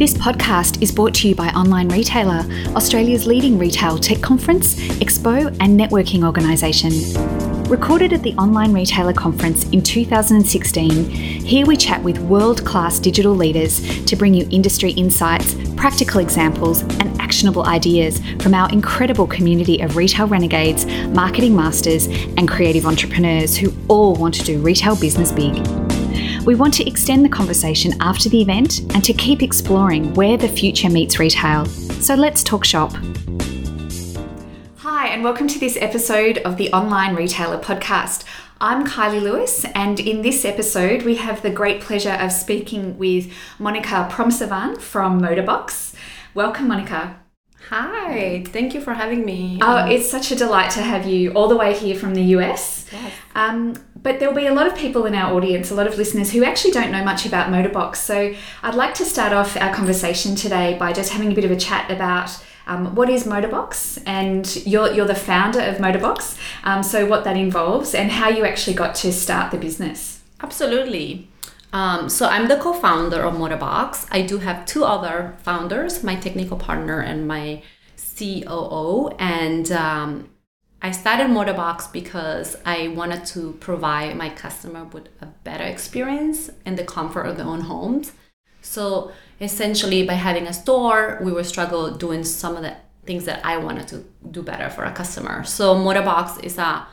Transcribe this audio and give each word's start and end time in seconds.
This 0.00 0.14
podcast 0.14 0.80
is 0.80 0.90
brought 0.90 1.12
to 1.16 1.28
you 1.28 1.34
by 1.34 1.48
Online 1.48 1.86
Retailer, 1.90 2.46
Australia's 2.74 3.26
leading 3.26 3.58
retail 3.58 3.98
tech 3.98 4.22
conference, 4.22 4.74
expo, 4.92 5.54
and 5.60 5.78
networking 5.78 6.24
organisation. 6.24 6.90
Recorded 7.64 8.14
at 8.14 8.22
the 8.22 8.32
Online 8.36 8.72
Retailer 8.72 9.12
Conference 9.12 9.64
in 9.64 9.82
2016, 9.82 11.04
here 11.04 11.66
we 11.66 11.76
chat 11.76 12.02
with 12.02 12.18
world 12.20 12.64
class 12.64 12.98
digital 12.98 13.34
leaders 13.34 14.06
to 14.06 14.16
bring 14.16 14.32
you 14.32 14.48
industry 14.50 14.92
insights, 14.92 15.54
practical 15.76 16.20
examples, 16.20 16.80
and 16.80 17.20
actionable 17.20 17.66
ideas 17.66 18.22
from 18.40 18.54
our 18.54 18.72
incredible 18.72 19.26
community 19.26 19.82
of 19.82 19.96
retail 19.96 20.26
renegades, 20.26 20.86
marketing 21.08 21.54
masters, 21.54 22.06
and 22.38 22.48
creative 22.48 22.86
entrepreneurs 22.86 23.54
who 23.54 23.70
all 23.88 24.14
want 24.14 24.32
to 24.32 24.44
do 24.44 24.62
retail 24.62 24.96
business 24.96 25.30
big. 25.30 25.56
We 26.44 26.54
want 26.54 26.74
to 26.74 26.86
extend 26.86 27.24
the 27.24 27.28
conversation 27.28 27.92
after 28.00 28.28
the 28.28 28.40
event 28.40 28.80
and 28.94 29.04
to 29.04 29.12
keep 29.12 29.42
exploring 29.42 30.12
where 30.14 30.36
the 30.36 30.48
future 30.48 30.88
meets 30.88 31.18
retail. 31.18 31.66
So 31.66 32.14
let's 32.14 32.42
talk 32.42 32.64
shop. 32.64 32.92
Hi, 34.78 35.08
and 35.08 35.22
welcome 35.22 35.48
to 35.48 35.58
this 35.58 35.76
episode 35.80 36.38
of 36.38 36.56
the 36.56 36.72
Online 36.72 37.14
Retailer 37.14 37.58
Podcast. 37.58 38.24
I'm 38.60 38.86
Kylie 38.86 39.22
Lewis, 39.22 39.64
and 39.74 40.00
in 40.00 40.22
this 40.22 40.44
episode, 40.44 41.02
we 41.02 41.16
have 41.16 41.42
the 41.42 41.50
great 41.50 41.80
pleasure 41.80 42.12
of 42.12 42.32
speaking 42.32 42.98
with 42.98 43.32
Monica 43.58 44.08
Phromsavanh 44.10 44.80
from 44.80 45.20
Modabox. 45.20 45.94
Welcome, 46.34 46.68
Monica. 46.68 47.19
Hi, 47.70 48.42
thank 48.48 48.74
you 48.74 48.80
for 48.80 48.94
having 48.94 49.24
me. 49.24 49.60
Oh, 49.62 49.86
it's 49.86 50.10
such 50.10 50.32
a 50.32 50.34
delight 50.34 50.72
to 50.72 50.82
have 50.82 51.06
you 51.06 51.30
all 51.34 51.46
the 51.46 51.56
way 51.56 51.72
here 51.72 51.94
from 51.94 52.14
the 52.14 52.22
US. 52.34 52.84
Yes. 52.90 53.12
Um, 53.36 53.76
but 53.94 54.18
there'll 54.18 54.34
be 54.34 54.48
a 54.48 54.52
lot 54.52 54.66
of 54.66 54.74
people 54.74 55.06
in 55.06 55.14
our 55.14 55.32
audience, 55.32 55.70
a 55.70 55.76
lot 55.76 55.86
of 55.86 55.96
listeners 55.96 56.32
who 56.32 56.42
actually 56.42 56.72
don't 56.72 56.90
know 56.90 57.04
much 57.04 57.26
about 57.26 57.48
Modabox. 57.48 57.96
So 57.96 58.34
I'd 58.64 58.74
like 58.74 58.94
to 58.94 59.04
start 59.04 59.32
off 59.32 59.56
our 59.56 59.72
conversation 59.72 60.34
today 60.34 60.76
by 60.80 60.92
just 60.92 61.12
having 61.12 61.30
a 61.30 61.34
bit 61.34 61.44
of 61.44 61.52
a 61.52 61.56
chat 61.56 61.88
about 61.92 62.42
um, 62.66 62.96
what 62.96 63.08
is 63.08 63.22
Modabox, 63.22 64.02
and 64.04 64.66
you're 64.66 64.92
you're 64.92 65.06
the 65.06 65.14
founder 65.14 65.60
of 65.60 65.76
Modabox. 65.76 66.36
Um, 66.64 66.82
so 66.82 67.06
what 67.06 67.22
that 67.22 67.36
involves 67.36 67.94
and 67.94 68.10
how 68.10 68.30
you 68.30 68.44
actually 68.44 68.74
got 68.74 68.96
to 68.96 69.12
start 69.12 69.52
the 69.52 69.58
business. 69.58 70.22
Absolutely. 70.42 71.29
Um, 71.72 72.08
so 72.08 72.26
I'm 72.26 72.48
the 72.48 72.56
co-founder 72.56 73.22
of 73.22 73.34
Modabox. 73.34 74.08
I 74.10 74.22
do 74.22 74.38
have 74.38 74.66
two 74.66 74.84
other 74.84 75.36
founders, 75.42 76.02
my 76.02 76.16
technical 76.16 76.56
partner 76.56 77.00
and 77.00 77.28
my 77.28 77.62
COO, 78.18 79.08
and 79.18 79.70
um, 79.70 80.28
I 80.82 80.90
started 80.90 81.28
Modabox 81.28 81.92
because 81.92 82.56
I 82.64 82.88
wanted 82.88 83.24
to 83.26 83.52
provide 83.60 84.16
my 84.16 84.30
customer 84.30 84.84
with 84.84 85.08
a 85.20 85.26
better 85.44 85.64
experience 85.64 86.50
in 86.66 86.76
the 86.76 86.84
comfort 86.84 87.22
of 87.22 87.36
their 87.36 87.46
own 87.46 87.60
homes. 87.60 88.12
So 88.62 89.12
essentially, 89.40 90.06
by 90.06 90.14
having 90.14 90.46
a 90.46 90.52
store, 90.52 91.18
we 91.22 91.32
were 91.32 91.44
struggle 91.44 91.94
doing 91.94 92.24
some 92.24 92.56
of 92.56 92.62
the 92.62 92.76
things 93.06 93.24
that 93.24 93.44
I 93.44 93.58
wanted 93.58 93.88
to 93.88 94.04
do 94.30 94.42
better 94.42 94.68
for 94.70 94.84
a 94.84 94.92
customer. 94.92 95.44
So 95.44 95.74
Modabox 95.74 96.42
is 96.44 96.58
a 96.58 96.86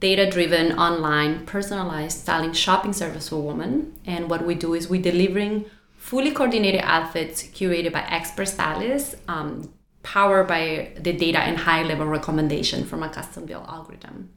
data-driven, 0.00 0.78
online, 0.78 1.44
personalized 1.46 2.18
styling 2.20 2.52
shopping 2.52 2.92
service 2.92 3.28
for 3.28 3.42
women. 3.42 3.98
And 4.06 4.30
what 4.30 4.44
we 4.46 4.54
do 4.54 4.74
is 4.74 4.88
we're 4.88 5.02
delivering 5.02 5.64
fully 5.96 6.30
coordinated 6.30 6.80
outfits 6.84 7.42
curated 7.42 7.92
by 7.92 8.02
expert 8.02 8.46
stylists, 8.46 9.16
um, 9.26 9.72
powered 10.02 10.46
by 10.46 10.92
the 10.98 11.12
data 11.12 11.38
and 11.40 11.56
high 11.58 11.82
level 11.82 12.06
recommendation 12.06 12.84
from 12.84 13.02
a 13.02 13.08
custom 13.08 13.44
built 13.44 13.66
algorithm. 13.68 14.30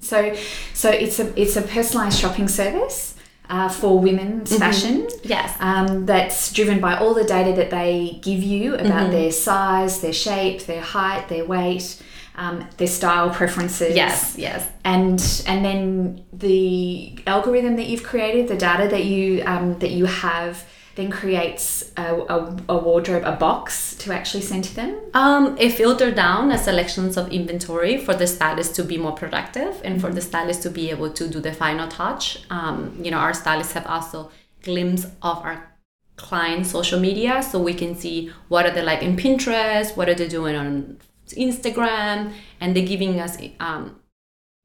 So 0.00 0.34
so 0.74 0.90
it's 0.90 1.18
a 1.20 1.40
it's 1.40 1.56
a 1.56 1.62
personalized 1.62 2.18
shopping 2.18 2.48
service. 2.48 3.14
Uh, 3.50 3.68
for 3.68 3.98
women's 3.98 4.56
fashion, 4.56 5.06
Yes. 5.24 5.54
um, 5.60 6.06
that's 6.06 6.50
driven 6.54 6.80
by 6.80 6.96
all 6.96 7.12
the 7.12 7.24
data 7.24 7.52
that 7.54 7.68
they 7.70 8.18
give 8.22 8.42
you 8.42 8.76
about 8.76 9.10
their 9.10 9.30
size, 9.30 10.00
their 10.00 10.12
shape, 10.12 10.62
their 10.64 10.80
height, 10.80 11.28
their 11.28 11.44
weight, 11.44 12.00
um, 12.34 12.66
their 12.76 12.86
style 12.86 13.30
preferences. 13.30 13.94
Yes, 13.94 14.36
yes. 14.38 14.68
and 14.84 15.20
and 15.46 15.64
then 15.64 16.24
the 16.32 17.18
algorithm 17.26 17.76
that 17.76 17.86
you've 17.86 18.02
created, 18.02 18.48
the 18.48 18.56
data 18.56 18.88
that 18.88 19.04
you 19.04 19.42
um, 19.44 19.78
that 19.80 19.90
you 19.90 20.06
have, 20.06 20.64
then 20.94 21.10
creates 21.10 21.92
a, 21.96 22.14
a, 22.14 22.56
a 22.68 22.78
wardrobe, 22.78 23.24
a 23.24 23.32
box 23.32 23.94
to 23.96 24.12
actually 24.12 24.42
send 24.42 24.64
to 24.64 24.74
them. 24.74 24.98
Um, 25.14 25.56
it 25.58 25.72
filtered 25.72 26.14
down 26.14 26.50
a 26.50 26.58
selections 26.58 27.16
of 27.16 27.30
inventory 27.30 27.98
for 27.98 28.14
the 28.14 28.26
stylist 28.26 28.74
to 28.76 28.84
be 28.84 28.98
more 28.98 29.12
productive 29.12 29.80
and 29.84 30.00
for 30.00 30.10
the 30.10 30.20
stylist 30.20 30.62
to 30.62 30.70
be 30.70 30.90
able 30.90 31.10
to 31.10 31.28
do 31.28 31.40
the 31.40 31.52
final 31.52 31.88
touch. 31.88 32.44
Um, 32.50 32.98
you 33.02 33.10
know, 33.10 33.18
our 33.18 33.34
stylists 33.34 33.72
have 33.72 33.86
also 33.86 34.30
glimpse 34.62 35.04
of 35.22 35.38
our 35.44 35.68
client 36.16 36.66
social 36.66 37.00
media 37.00 37.42
so 37.42 37.58
we 37.58 37.74
can 37.74 37.96
see 37.96 38.30
what 38.48 38.66
are 38.66 38.70
they 38.70 38.82
like 38.82 39.02
in 39.02 39.16
Pinterest, 39.16 39.96
what 39.96 40.08
are 40.08 40.14
they 40.14 40.28
doing 40.28 40.54
on 40.54 40.98
Instagram, 41.34 42.32
and 42.60 42.76
they're 42.76 42.86
giving 42.86 43.20
us 43.20 43.38
um, 43.60 44.00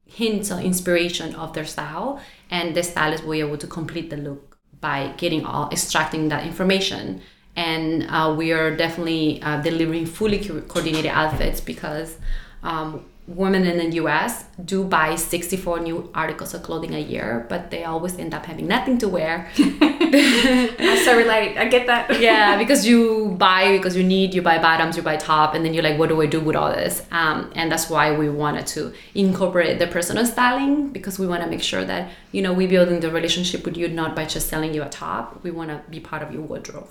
hints 0.06 0.50
or 0.50 0.60
inspiration 0.60 1.34
of 1.34 1.52
their 1.52 1.64
style. 1.64 2.20
And 2.50 2.74
the 2.74 2.82
stylist 2.82 3.24
will 3.24 3.32
be 3.32 3.40
able 3.40 3.58
to 3.58 3.66
complete 3.66 4.10
the 4.10 4.16
look 4.16 4.58
by 4.80 5.12
getting 5.16 5.44
all 5.44 5.70
extracting 5.70 6.28
that 6.28 6.46
information. 6.46 7.20
And 7.56 8.06
uh, 8.08 8.34
we 8.36 8.52
are 8.52 8.74
definitely 8.76 9.42
uh, 9.42 9.60
delivering 9.60 10.06
fully 10.06 10.38
co- 10.38 10.60
coordinated 10.62 11.10
outfits 11.10 11.60
because 11.60 12.16
um, 12.62 13.04
women 13.28 13.66
in 13.66 13.76
the 13.90 13.96
us 14.00 14.44
do 14.64 14.82
buy 14.84 15.14
64 15.14 15.80
new 15.80 16.10
articles 16.14 16.54
of 16.54 16.62
clothing 16.62 16.94
a 16.94 16.98
year 16.98 17.46
but 17.50 17.70
they 17.70 17.84
always 17.84 18.18
end 18.18 18.32
up 18.32 18.46
having 18.46 18.66
nothing 18.66 18.96
to 18.98 19.06
wear 19.08 19.50
I 19.58 21.02
so 21.04 21.16
relate. 21.16 21.58
I 21.58 21.68
get 21.68 21.86
that. 21.88 22.20
yeah 22.20 22.56
because 22.62 22.86
you 22.86 23.34
buy 23.38 23.76
because 23.76 23.94
you 23.96 24.02
need 24.02 24.32
you 24.34 24.40
buy 24.40 24.58
bottoms 24.58 24.96
you 24.96 25.02
buy 25.02 25.16
top 25.16 25.54
and 25.54 25.62
then 25.64 25.74
you're 25.74 25.82
like 25.82 25.98
what 25.98 26.08
do 26.08 26.20
i 26.22 26.26
do 26.26 26.40
with 26.40 26.56
all 26.56 26.72
this 26.72 27.04
um, 27.10 27.50
and 27.54 27.70
that's 27.70 27.90
why 27.90 28.16
we 28.16 28.28
wanted 28.30 28.66
to 28.68 28.92
incorporate 29.14 29.78
the 29.78 29.86
personal 29.86 30.24
styling 30.24 30.88
because 30.88 31.18
we 31.18 31.26
want 31.26 31.42
to 31.42 31.48
make 31.50 31.62
sure 31.62 31.84
that 31.84 32.10
you 32.32 32.40
know 32.40 32.52
we 32.52 32.66
building 32.66 33.00
the 33.00 33.10
relationship 33.10 33.64
with 33.66 33.76
you 33.76 33.88
not 33.88 34.16
by 34.16 34.24
just 34.24 34.48
selling 34.48 34.72
you 34.74 34.82
a 34.82 34.88
top 34.88 35.42
we 35.44 35.50
want 35.50 35.68
to 35.70 35.78
be 35.90 36.00
part 36.00 36.22
of 36.22 36.32
your 36.32 36.42
wardrobe 36.42 36.88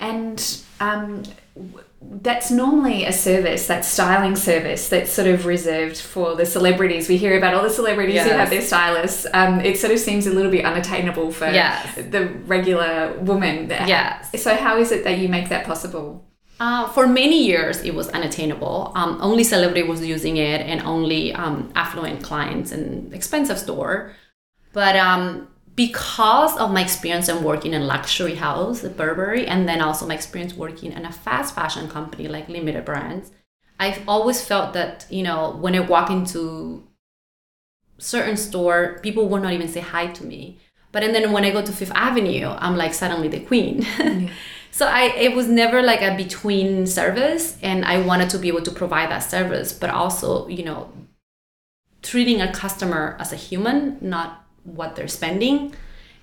And 0.00 0.38
um, 0.80 1.22
that's 2.02 2.50
normally 2.50 3.04
a 3.04 3.12
service, 3.12 3.66
that 3.66 3.84
styling 3.84 4.36
service, 4.36 4.88
that's 4.88 5.10
sort 5.10 5.26
of 5.28 5.46
reserved 5.46 5.96
for 5.98 6.34
the 6.36 6.44
celebrities. 6.46 7.08
We 7.08 7.16
hear 7.16 7.36
about 7.38 7.54
all 7.54 7.62
the 7.62 7.70
celebrities 7.70 8.22
who 8.22 8.30
have 8.30 8.50
their 8.50 8.60
stylists. 8.62 9.26
Um, 9.32 9.60
it 9.60 9.78
sort 9.78 9.92
of 9.92 9.98
seems 9.98 10.26
a 10.26 10.30
little 10.30 10.50
bit 10.50 10.64
unattainable 10.64 11.32
for 11.32 11.46
Yes. 11.46 11.94
the 11.96 12.26
regular 12.46 13.18
woman. 13.20 13.68
Yes. 13.70 14.30
So 14.42 14.54
how 14.56 14.78
is 14.78 14.92
it 14.92 15.04
that 15.04 15.18
you 15.18 15.28
make 15.28 15.48
that 15.48 15.64
possible? 15.64 16.24
Uh, 16.58 16.88
for 16.88 17.06
many 17.06 17.44
years, 17.44 17.82
it 17.82 17.94
was 17.94 18.08
unattainable. 18.08 18.92
Um, 18.94 19.18
only 19.20 19.44
celebrity 19.44 19.82
was 19.82 20.04
using 20.04 20.38
it, 20.38 20.62
and 20.62 20.80
only 20.82 21.32
um, 21.34 21.70
affluent 21.74 22.22
clients 22.22 22.72
and 22.72 23.12
expensive 23.12 23.58
store. 23.58 24.12
But 24.72 24.96
um, 24.96 25.48
because 25.76 26.56
of 26.56 26.72
my 26.72 26.82
experience 26.82 27.28
in 27.28 27.44
working 27.44 27.74
in 27.74 27.86
luxury 27.86 28.34
house, 28.34 28.82
Burberry, 28.82 29.46
and 29.46 29.68
then 29.68 29.82
also 29.82 30.06
my 30.06 30.14
experience 30.14 30.54
working 30.54 30.90
in 30.90 31.04
a 31.04 31.12
fast 31.12 31.54
fashion 31.54 31.88
company 31.88 32.26
like 32.28 32.48
Limited 32.48 32.86
Brands, 32.86 33.30
I've 33.78 34.00
always 34.08 34.44
felt 34.44 34.72
that 34.72 35.06
you 35.10 35.22
know 35.22 35.56
when 35.60 35.74
I 35.74 35.80
walk 35.80 36.10
into 36.10 36.82
certain 37.98 38.38
store, 38.38 38.98
people 39.02 39.28
will 39.28 39.40
not 39.40 39.52
even 39.52 39.68
say 39.68 39.80
hi 39.80 40.06
to 40.06 40.24
me. 40.24 40.58
But 40.92 41.04
and 41.04 41.14
then 41.14 41.30
when 41.30 41.44
I 41.44 41.50
go 41.50 41.60
to 41.60 41.72
Fifth 41.72 41.92
Avenue, 41.94 42.48
I'm 42.58 42.76
like 42.78 42.94
suddenly 42.94 43.28
the 43.28 43.40
queen. 43.40 43.86
so 44.70 44.86
I 44.86 45.12
it 45.18 45.36
was 45.36 45.46
never 45.46 45.82
like 45.82 46.00
a 46.00 46.16
between 46.16 46.86
service, 46.86 47.58
and 47.62 47.84
I 47.84 48.00
wanted 48.00 48.30
to 48.30 48.38
be 48.38 48.48
able 48.48 48.62
to 48.62 48.70
provide 48.70 49.10
that 49.10 49.18
service, 49.18 49.74
but 49.74 49.90
also 49.90 50.48
you 50.48 50.64
know 50.64 50.90
treating 52.00 52.40
a 52.40 52.50
customer 52.50 53.14
as 53.20 53.30
a 53.30 53.36
human, 53.36 53.98
not 54.00 54.45
what 54.66 54.96
they're 54.96 55.08
spending, 55.08 55.74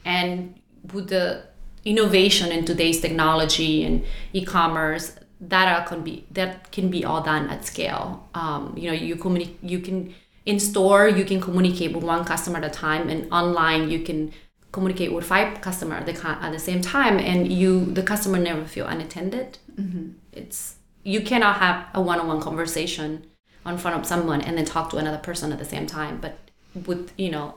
and 0.06 0.60
with 0.94 1.10
the 1.10 1.44
innovation 1.86 2.52
in 2.52 2.66
today's 2.66 3.02
technology 3.02 3.84
and 3.84 4.06
e-commerce, 4.34 5.16
that 5.42 5.86
can 5.88 6.04
be 6.04 6.26
that 6.32 6.72
can 6.72 6.90
be 6.90 7.04
all 7.04 7.22
done 7.22 7.50
at 7.50 7.66
scale. 7.66 8.30
Um, 8.34 8.74
you 8.78 8.90
know, 8.90 8.94
you 8.94 9.16
communi- 9.16 9.58
you 9.62 9.80
can 9.80 10.14
in 10.46 10.60
store 10.60 11.08
you 11.08 11.26
can 11.26 11.40
communicate 11.40 11.94
with 11.94 12.04
one 12.04 12.24
customer 12.26 12.58
at 12.58 12.66
a 12.66 12.70
time, 12.70 13.10
and 13.10 13.32
online 13.32 13.90
you 13.90 14.00
can 14.00 14.32
communicate 14.72 15.14
with 15.14 15.26
five 15.26 15.62
customer 15.62 15.96
at 15.96 16.06
the 16.06 16.28
at 16.28 16.52
the 16.52 16.60
same 16.60 16.82
time, 16.82 17.20
and 17.20 17.52
you 17.52 17.86
the 17.86 18.04
customer 18.04 18.40
never 18.40 18.66
feel 18.66 18.88
unattended. 18.88 19.58
It's 20.32 20.76
you 21.04 21.22
cannot 21.22 21.58
have 21.58 21.88
a 21.94 22.02
one-on-one 22.02 22.42
conversation 22.42 23.26
in 23.66 23.78
front 23.78 23.98
of 23.98 24.06
someone 24.06 24.42
and 24.42 24.58
then 24.58 24.66
talk 24.66 24.90
to 24.92 24.98
another 24.98 25.18
person 25.18 25.52
at 25.52 25.60
the 25.60 25.66
same 25.66 25.86
time. 25.86 26.20
But 26.22 26.38
with 26.86 27.12
you 27.18 27.32
know 27.32 27.56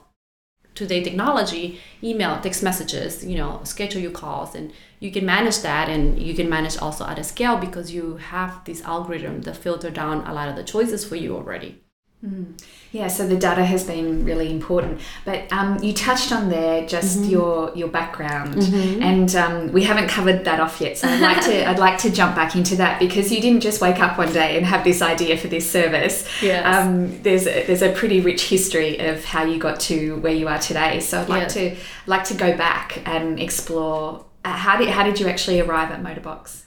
today 0.76 1.02
technology, 1.02 1.80
email, 2.02 2.40
text 2.40 2.62
messages, 2.62 3.24
you 3.24 3.36
know, 3.36 3.60
schedule 3.64 4.00
your 4.00 4.12
calls 4.12 4.54
and 4.54 4.72
you 5.00 5.10
can 5.10 5.26
manage 5.26 5.58
that 5.60 5.88
and 5.88 6.22
you 6.22 6.34
can 6.34 6.48
manage 6.48 6.76
also 6.78 7.04
at 7.06 7.18
a 7.18 7.24
scale 7.24 7.56
because 7.56 7.92
you 7.92 8.16
have 8.16 8.64
this 8.64 8.82
algorithm 8.82 9.42
that 9.42 9.56
filter 9.56 9.90
down 9.90 10.24
a 10.26 10.32
lot 10.32 10.48
of 10.48 10.56
the 10.56 10.62
choices 10.62 11.04
for 11.04 11.16
you 11.16 11.34
already. 11.34 11.82
Yeah, 12.92 13.08
so 13.08 13.26
the 13.26 13.36
data 13.36 13.64
has 13.64 13.84
been 13.84 14.24
really 14.24 14.50
important. 14.50 15.00
But 15.24 15.52
um, 15.52 15.82
you 15.82 15.92
touched 15.92 16.32
on 16.32 16.48
there 16.48 16.86
just 16.86 17.24
your 17.24 17.72
your 17.74 17.88
background, 17.88 18.54
and 19.02 19.34
um, 19.36 19.72
we 19.72 19.84
haven't 19.84 20.08
covered 20.08 20.44
that 20.44 20.60
off 20.60 20.80
yet. 20.80 20.96
So 20.96 21.08
I'd 21.08 21.20
like 21.20 21.42
to 21.44 21.68
I'd 21.70 21.78
like 21.78 21.98
to 21.98 22.10
jump 22.10 22.34
back 22.34 22.56
into 22.56 22.76
that 22.76 22.98
because 22.98 23.30
you 23.30 23.40
didn't 23.42 23.60
just 23.60 23.80
wake 23.80 24.00
up 24.00 24.16
one 24.16 24.32
day 24.32 24.56
and 24.56 24.64
have 24.64 24.82
this 24.84 25.02
idea 25.02 25.36
for 25.36 25.48
this 25.48 25.70
service. 25.70 26.26
Yes. 26.42 26.64
Um, 26.64 27.20
there's 27.22 27.46
a, 27.46 27.66
there's 27.66 27.82
a 27.82 27.92
pretty 27.92 28.20
rich 28.20 28.48
history 28.48 28.98
of 28.98 29.24
how 29.24 29.44
you 29.44 29.58
got 29.58 29.78
to 29.80 30.16
where 30.20 30.34
you 30.34 30.48
are 30.48 30.58
today. 30.58 31.00
So 31.00 31.20
I'd 31.20 31.28
like 31.28 31.42
Yes. 31.42 31.54
to 31.54 31.76
like 32.06 32.24
to 32.24 32.34
go 32.34 32.56
back 32.56 33.02
and 33.06 33.38
explore 33.38 34.24
uh, 34.44 34.52
how 34.52 34.78
did 34.78 34.88
how 34.88 35.02
did 35.02 35.20
you 35.20 35.26
actually 35.28 35.60
arrive 35.60 35.90
at 35.90 36.02
Modabox? 36.02 36.62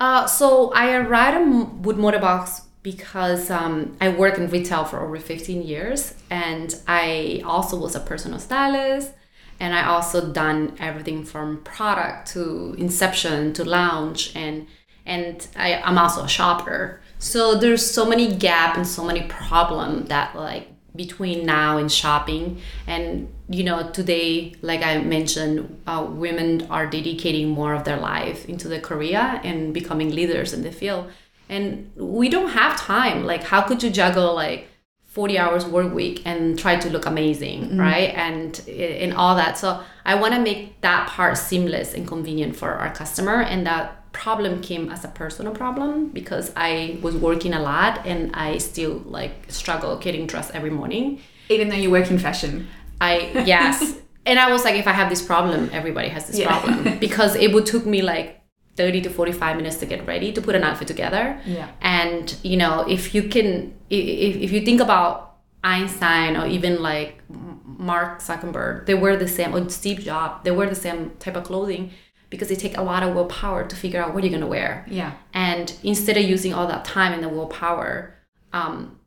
Uh, 0.00 0.26
so 0.26 0.70
I 0.72 0.92
arrived 0.96 1.36
at 1.36 1.74
Wood 1.84 1.96
Modabox 1.96 2.62
because 2.82 3.50
um, 3.50 3.96
I 4.00 4.08
worked 4.08 4.38
in 4.38 4.50
retail 4.50 4.84
for 4.84 5.00
over 5.00 5.18
15 5.18 5.62
years 5.62 6.14
and 6.30 6.74
I 6.86 7.42
also 7.44 7.76
was 7.78 7.94
a 7.94 8.00
personal 8.00 8.38
stylist 8.38 9.12
and 9.60 9.74
I 9.74 9.86
also 9.86 10.32
done 10.32 10.76
everything 10.80 11.24
from 11.24 11.62
product 11.62 12.32
to 12.32 12.74
inception 12.78 13.52
to 13.54 13.64
launch 13.64 14.34
and 14.34 14.66
and 15.04 15.48
I, 15.56 15.82
I'm 15.82 15.98
also 15.98 16.22
a 16.22 16.28
shopper. 16.28 17.00
So 17.18 17.56
there's 17.56 17.84
so 17.88 18.04
many 18.04 18.36
gap 18.36 18.76
and 18.76 18.86
so 18.86 19.04
many 19.04 19.22
problem 19.22 20.04
that 20.06 20.36
like 20.36 20.68
between 20.94 21.46
now 21.46 21.78
and 21.78 21.90
shopping 21.90 22.60
and 22.86 23.32
you 23.48 23.64
know 23.64 23.90
today 23.90 24.54
like 24.60 24.82
i 24.82 24.98
mentioned 24.98 25.80
uh, 25.86 26.06
women 26.06 26.66
are 26.68 26.86
dedicating 26.86 27.48
more 27.48 27.72
of 27.72 27.84
their 27.84 27.96
life 27.96 28.44
into 28.46 28.68
the 28.68 28.78
career 28.78 29.40
and 29.42 29.72
becoming 29.72 30.10
leaders 30.10 30.52
in 30.52 30.62
the 30.62 30.70
field 30.70 31.10
and 31.48 31.90
we 31.96 32.28
don't 32.28 32.50
have 32.50 32.76
time. 32.78 33.24
Like 33.24 33.42
how 33.44 33.62
could 33.62 33.82
you 33.82 33.90
juggle 33.90 34.34
like 34.34 34.68
40 35.04 35.38
hours 35.38 35.66
work 35.66 35.92
week 35.92 36.22
and 36.24 36.58
try 36.58 36.76
to 36.76 36.88
look 36.88 37.04
amazing 37.06 37.62
mm-hmm. 37.62 37.80
right? 37.80 38.10
And 38.14 38.58
in 38.68 39.12
all 39.12 39.36
that. 39.36 39.58
So 39.58 39.82
i 40.04 40.14
want 40.14 40.34
to 40.34 40.40
make 40.40 40.80
that 40.80 41.08
part 41.08 41.38
seamless 41.38 41.94
and 41.94 42.06
convenient 42.08 42.56
for 42.56 42.70
our 42.72 42.92
customer. 42.94 43.42
And 43.42 43.66
that 43.66 44.10
problem 44.12 44.60
came 44.60 44.90
as 44.90 45.04
a 45.04 45.08
personal 45.08 45.54
problem 45.54 46.08
because 46.08 46.52
i 46.54 46.98
was 47.00 47.16
working 47.16 47.54
a 47.54 47.62
lot 47.62 48.06
and 48.06 48.30
i 48.34 48.58
still 48.58 48.98
like 49.06 49.32
struggle 49.48 49.96
getting 49.96 50.26
dressed 50.26 50.54
every 50.54 50.70
morning. 50.70 51.20
Even 51.48 51.68
though 51.68 51.76
you 51.76 51.90
work 51.90 52.10
in 52.10 52.18
fashion. 52.18 52.68
I 53.00 53.32
yes. 53.46 53.98
and 54.26 54.38
I 54.38 54.50
was 54.52 54.64
like, 54.64 54.76
if 54.76 54.86
I 54.86 54.92
have 54.92 55.10
this 55.10 55.22
problem, 55.22 55.70
everybody 55.72 56.08
has 56.08 56.26
this 56.26 56.38
Yeah. 56.38 56.48
problem. 56.48 56.98
Because 56.98 57.34
it 57.34 57.52
would 57.52 57.66
took 57.66 57.84
me 57.84 58.02
like 58.02 58.41
30 58.76 59.02
to 59.02 59.10
45 59.10 59.56
minutes 59.56 59.76
to 59.76 59.86
get 59.86 60.06
ready 60.06 60.32
to 60.32 60.40
put 60.40 60.54
an 60.54 60.64
outfit 60.64 60.88
together. 60.88 61.40
Yeah. 61.44 61.70
And 61.80 62.34
you 62.42 62.56
know, 62.56 62.86
if 62.88 63.14
you 63.14 63.24
can, 63.24 63.74
if, 63.90 64.36
if 64.36 64.52
you 64.52 64.60
think 64.62 64.80
about 64.80 65.36
Einstein 65.62 66.36
or 66.36 66.46
even 66.46 66.82
like 66.82 67.22
Mark 67.28 68.20
Zuckerberg, 68.20 68.86
they 68.86 68.94
wear 68.94 69.16
the 69.16 69.28
same, 69.28 69.54
or 69.54 69.68
Steve 69.68 70.00
Jobs, 70.00 70.42
they 70.44 70.50
wear 70.50 70.68
the 70.68 70.74
same 70.74 71.10
type 71.18 71.36
of 71.36 71.44
clothing 71.44 71.90
because 72.30 72.48
they 72.48 72.56
take 72.56 72.78
a 72.78 72.82
lot 72.82 73.02
of 73.02 73.14
willpower 73.14 73.66
to 73.66 73.76
figure 73.76 74.02
out 74.02 74.14
what 74.14 74.24
you're 74.24 74.32
gonna 74.32 74.46
wear. 74.46 74.86
Yeah. 74.88 75.12
And 75.34 75.74
instead 75.82 76.16
of 76.16 76.24
using 76.24 76.54
all 76.54 76.66
that 76.66 76.84
time 76.84 77.12
and 77.12 77.22
the 77.22 77.28
willpower 77.28 78.14
um, 78.52 78.98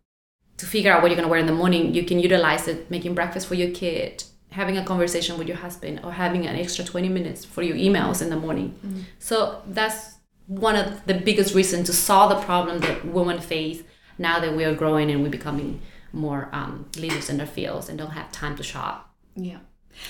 to 0.58 0.66
figure 0.66 0.92
out 0.92 1.02
what 1.02 1.12
you're 1.12 1.18
going 1.18 1.28
to 1.28 1.32
wear 1.32 1.40
in 1.40 1.48
the 1.48 1.54
morning, 1.54 1.94
you 1.94 2.04
can 2.04 2.20
utilize 2.20 2.68
it 2.68 2.90
making 2.90 3.16
breakfast 3.16 3.48
for 3.48 3.56
your 3.56 3.72
kid, 3.72 4.24
having 4.56 4.78
a 4.78 4.86
conversation 4.86 5.38
with 5.38 5.48
your 5.48 5.58
husband, 5.58 6.00
or 6.04 6.12
having 6.14 6.48
an 6.48 6.56
extra 6.56 6.84
20 6.84 7.10
minutes 7.10 7.44
for 7.44 7.62
your 7.62 7.78
emails 7.78 8.22
in 8.22 8.30
the 8.30 8.36
morning. 8.36 8.74
So 9.20 9.62
that's 9.68 10.16
one 10.48 10.76
of 10.76 11.06
the 11.06 11.14
biggest 11.14 11.54
reasons 11.56 11.88
to 11.88 11.94
solve 11.94 12.30
the 12.30 12.42
problem 12.46 12.80
that 12.80 13.06
women 13.06 13.40
face 13.40 13.84
now 14.18 14.40
that 14.40 14.56
we 14.56 14.64
are 14.64 14.74
growing 14.74 15.12
and 15.12 15.22
we're 15.24 15.30
becoming 15.30 15.82
more 16.14 16.48
um, 16.54 16.86
leaders 16.98 17.30
in 17.30 17.38
their 17.38 17.48
fields 17.48 17.90
and 17.90 17.98
don't 17.98 18.12
have 18.12 18.32
time 18.32 18.56
to 18.56 18.64
shop. 18.64 19.14
Yeah. 19.36 19.60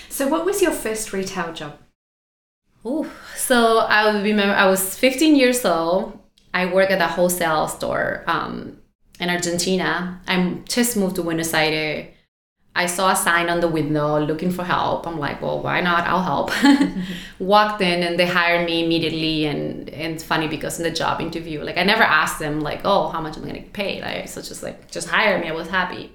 So 0.09 0.27
what 0.27 0.45
was 0.45 0.61
your 0.61 0.71
first 0.71 1.13
retail 1.13 1.53
job? 1.53 1.77
Oh, 2.83 3.11
so 3.35 3.79
I 3.79 4.21
remember 4.21 4.53
I 4.53 4.67
was 4.67 4.95
15 4.97 5.35
years 5.35 5.65
old. 5.65 6.19
I 6.53 6.67
work 6.67 6.91
at 6.91 7.01
a 7.01 7.07
wholesale 7.07 7.67
store 7.67 8.23
um, 8.27 8.77
in 9.19 9.29
Argentina. 9.29 10.21
I 10.27 10.59
just 10.69 10.95
moved 10.95 11.15
to 11.15 11.23
Buenos 11.23 11.53
Aires. 11.53 12.14
I 12.77 12.87
saw 12.87 13.11
a 13.11 13.15
sign 13.15 13.49
on 13.49 13.61
the 13.61 13.69
window 13.69 14.19
looking 14.19 14.51
for 14.51 14.65
help. 14.65 15.07
I'm 15.07 15.17
like, 15.17 15.41
well, 15.41 15.61
why 15.61 15.79
not? 15.79 16.05
I'll 16.05 16.21
help. 16.21 16.51
Walked 17.39 17.81
in 17.81 18.03
and 18.03 18.19
they 18.19 18.25
hired 18.25 18.65
me 18.65 18.83
immediately. 18.83 19.45
And, 19.45 19.89
and 19.89 20.13
it's 20.13 20.25
funny 20.25 20.49
because 20.49 20.77
in 20.77 20.83
the 20.83 20.91
job 20.91 21.21
interview, 21.21 21.61
like 21.61 21.77
I 21.77 21.83
never 21.83 22.03
asked 22.03 22.37
them 22.37 22.59
like, 22.59 22.81
oh, 22.83 23.07
how 23.07 23.21
much 23.21 23.37
am 23.37 23.43
I 23.43 23.47
gonna 23.47 23.59
get 23.59 23.71
paid? 23.71 24.01
Like, 24.01 24.27
so 24.27 24.41
just 24.41 24.61
like, 24.61 24.91
just 24.91 25.07
hire 25.07 25.39
me. 25.39 25.47
I 25.47 25.53
was 25.53 25.69
happy. 25.69 26.11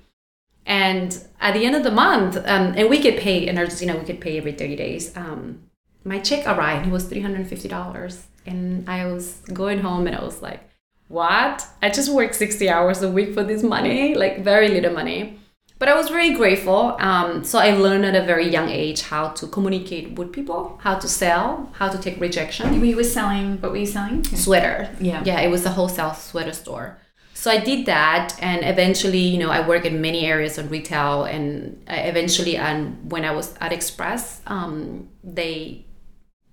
And 0.67 1.19
at 1.41 1.55
the 1.55 1.65
end 1.65 1.77
of 1.77 1.83
the 1.83 1.91
month, 1.91 2.37
um, 2.37 2.75
and 2.77 2.91
we 2.91 3.01
get 3.01 3.19
paid 3.19 3.49
in 3.49 3.57
Argentina, 3.57 3.97
we 3.97 4.05
get 4.05 4.21
paid 4.21 4.37
every 4.37 4.53
30 4.53 4.77
days. 4.77 5.17
Um, 5.17 5.63
my 6.05 6.19
check 6.19 6.47
arrived. 6.47 6.87
It 6.87 6.91
was 6.91 7.11
$350. 7.11 8.23
And 8.45 8.89
I 8.89 9.07
was 9.07 9.41
going 9.53 9.81
home 9.81 10.07
and 10.07 10.15
I 10.15 10.23
was 10.23 10.43
like, 10.43 10.61
what? 11.09 11.67
I 11.81 11.89
just 11.89 12.13
work 12.13 12.35
60 12.35 12.69
hours 12.69 13.03
a 13.03 13.11
week 13.11 13.33
for 13.33 13.43
this 13.43 13.63
money, 13.63 14.15
like 14.15 14.45
very 14.45 14.69
little 14.69 14.93
money. 14.93 15.41
But 15.81 15.89
I 15.89 15.95
was 15.95 16.11
very 16.11 16.35
grateful. 16.35 16.95
Um, 17.01 17.43
so 17.43 17.59
I 17.59 17.71
learned 17.73 18.05
at 18.05 18.15
a 18.15 18.25
very 18.27 18.47
young 18.47 18.69
age 18.69 19.01
how 19.01 19.29
to 19.31 19.47
communicate 19.47 20.13
with 20.19 20.31
people, 20.31 20.79
how 20.83 20.97
to 20.99 21.09
sell, 21.09 21.71
how 21.73 21.89
to 21.89 21.99
take 21.99 22.21
rejection. 22.21 22.83
We 22.83 22.95
were 22.95 23.03
selling, 23.03 23.59
what 23.63 23.73
were 23.73 23.79
you 23.79 23.87
selling? 23.87 24.23
Sweater. 24.25 24.95
Yeah. 25.01 25.23
Yeah, 25.25 25.41
it 25.41 25.49
was 25.49 25.65
a 25.65 25.71
wholesale 25.71 26.13
sweater 26.13 26.53
store. 26.53 26.99
So 27.33 27.51
I 27.51 27.57
did 27.57 27.87
that, 27.87 28.37
and 28.43 28.63
eventually, 28.63 29.21
you 29.21 29.39
know, 29.39 29.49
I 29.49 29.67
work 29.67 29.87
in 29.87 30.03
many 30.03 30.27
areas 30.27 30.59
of 30.59 30.71
retail, 30.71 31.25
and 31.25 31.83
eventually, 31.89 32.59
and 32.59 33.11
when 33.11 33.25
I 33.25 33.31
was 33.31 33.55
at 33.63 33.73
Express, 33.73 34.43
um, 34.47 35.09
they 35.25 35.87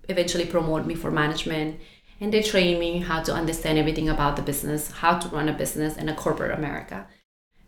eventually 0.08 0.46
promote 0.46 0.86
me 0.86 0.96
for 0.96 1.12
management, 1.12 1.82
and 2.22 2.34
they 2.34 2.42
train 2.42 2.80
me 2.80 3.00
how 3.00 3.22
to 3.24 3.34
understand 3.34 3.78
everything 3.78 4.08
about 4.08 4.38
the 4.38 4.42
business, 4.42 4.90
how 4.90 5.20
to 5.20 5.28
run 5.36 5.50
a 5.50 5.54
business 5.54 5.98
in 5.98 6.08
a 6.08 6.16
corporate 6.16 6.58
America, 6.58 7.06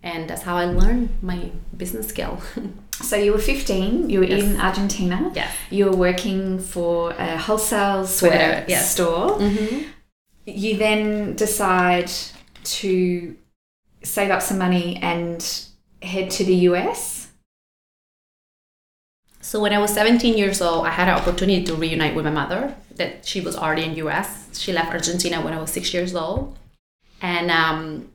and 0.04 0.30
that's 0.30 0.42
how 0.44 0.56
I 0.56 0.66
learned 0.66 1.10
my 1.22 1.52
business 1.76 2.08
skill. 2.08 2.42
So 3.02 3.16
you 3.16 3.32
were 3.32 3.40
15, 3.40 4.10
you 4.10 4.20
were 4.20 4.26
Yes. 4.26 4.44
in 4.44 4.60
Argentina. 4.60 5.32
Yes. 5.34 5.56
You 5.70 5.86
were 5.86 5.96
working 5.96 6.60
for 6.60 7.12
a 7.12 7.38
wholesale 7.38 8.06
sweater 8.06 8.36
Sweater, 8.36 8.66
yes. 8.68 8.92
store. 8.92 9.38
mm-hmm. 9.40 9.88
You 10.46 10.76
then 10.76 11.34
decide 11.38 12.12
to 12.66 13.38
save 14.04 14.32
up 14.32 14.42
some 14.42 14.58
money 14.58 14.98
and 15.02 15.40
head 16.02 16.30
to 16.32 16.44
the 16.44 16.56
US. 16.70 17.30
So 19.42 19.60
when 19.62 19.74
I 19.74 19.78
was 19.80 19.94
17 19.94 20.38
years 20.38 20.62
old, 20.62 20.86
I 20.86 20.90
had 20.92 21.08
an 21.08 21.16
opportunity 21.16 21.64
to 21.66 21.76
reunite 21.76 22.16
with 22.16 22.26
my 22.26 22.32
mother. 22.32 22.76
That 22.96 23.26
she 23.26 23.40
was 23.40 23.56
already 23.56 23.86
in 23.86 23.96
US. 24.08 24.60
She 24.60 24.74
left 24.74 24.92
Argentina 24.92 25.42
when 25.42 25.54
I 25.54 25.62
was 25.62 25.72
six 25.72 25.94
years 25.94 26.14
old, 26.14 26.58
and 27.22 27.50
um, 27.50 28.12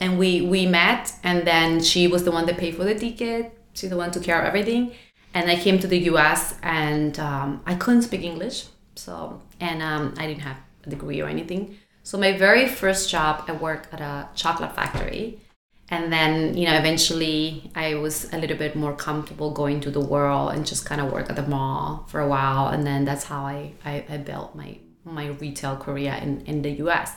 and 0.00 0.18
we 0.18 0.42
we 0.42 0.66
met. 0.66 1.12
And 1.22 1.46
then 1.46 1.82
she 1.82 2.06
was 2.06 2.24
the 2.24 2.30
one 2.30 2.46
that 2.46 2.58
paid 2.58 2.76
for 2.76 2.84
the 2.84 2.94
ticket. 2.94 3.58
She's 3.74 3.90
the 3.90 3.96
one 3.96 4.10
to 4.12 4.20
care 4.20 4.40
of 4.40 4.46
everything. 4.46 4.92
And 5.34 5.50
I 5.50 5.56
came 5.56 5.78
to 5.80 5.86
the 5.86 5.98
US, 6.10 6.54
and 6.62 7.18
um, 7.18 7.62
I 7.66 7.74
couldn't 7.74 8.02
speak 8.02 8.22
English, 8.22 8.66
so 8.94 9.42
and 9.60 9.82
um, 9.82 10.14
I 10.16 10.26
didn't 10.26 10.42
have 10.42 10.56
a 10.86 10.90
degree 10.90 11.20
or 11.20 11.28
anything. 11.28 11.76
So 12.02 12.16
my 12.16 12.32
very 12.38 12.66
first 12.68 13.10
job, 13.10 13.44
I 13.48 13.52
worked 13.52 13.92
at 13.92 14.00
a 14.00 14.28
chocolate 14.34 14.74
factory 14.74 15.40
and 15.88 16.12
then 16.12 16.56
you 16.56 16.66
know 16.66 16.76
eventually 16.76 17.70
i 17.74 17.94
was 17.94 18.32
a 18.32 18.38
little 18.38 18.56
bit 18.56 18.74
more 18.74 18.94
comfortable 18.94 19.50
going 19.52 19.80
to 19.80 19.90
the 19.90 20.00
world 20.00 20.52
and 20.52 20.66
just 20.66 20.84
kind 20.84 21.00
of 21.00 21.12
work 21.12 21.30
at 21.30 21.36
the 21.36 21.46
mall 21.46 22.04
for 22.08 22.20
a 22.20 22.28
while 22.28 22.68
and 22.68 22.86
then 22.86 23.04
that's 23.04 23.24
how 23.24 23.44
i 23.44 23.72
i, 23.84 24.04
I 24.08 24.16
built 24.16 24.54
my 24.54 24.78
my 25.04 25.26
retail 25.26 25.76
career 25.76 26.18
in, 26.20 26.40
in 26.42 26.62
the 26.62 26.70
us 26.70 27.12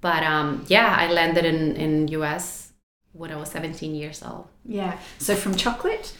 but 0.00 0.22
um 0.22 0.64
yeah 0.68 0.96
i 0.98 1.10
landed 1.10 1.44
in 1.44 1.76
in 1.76 2.08
us 2.22 2.72
when 3.12 3.30
i 3.30 3.36
was 3.36 3.50
17 3.50 3.94
years 3.94 4.22
old 4.22 4.46
Yeah. 4.64 4.98
So 5.18 5.34
from 5.34 5.54
chocolate, 5.56 6.16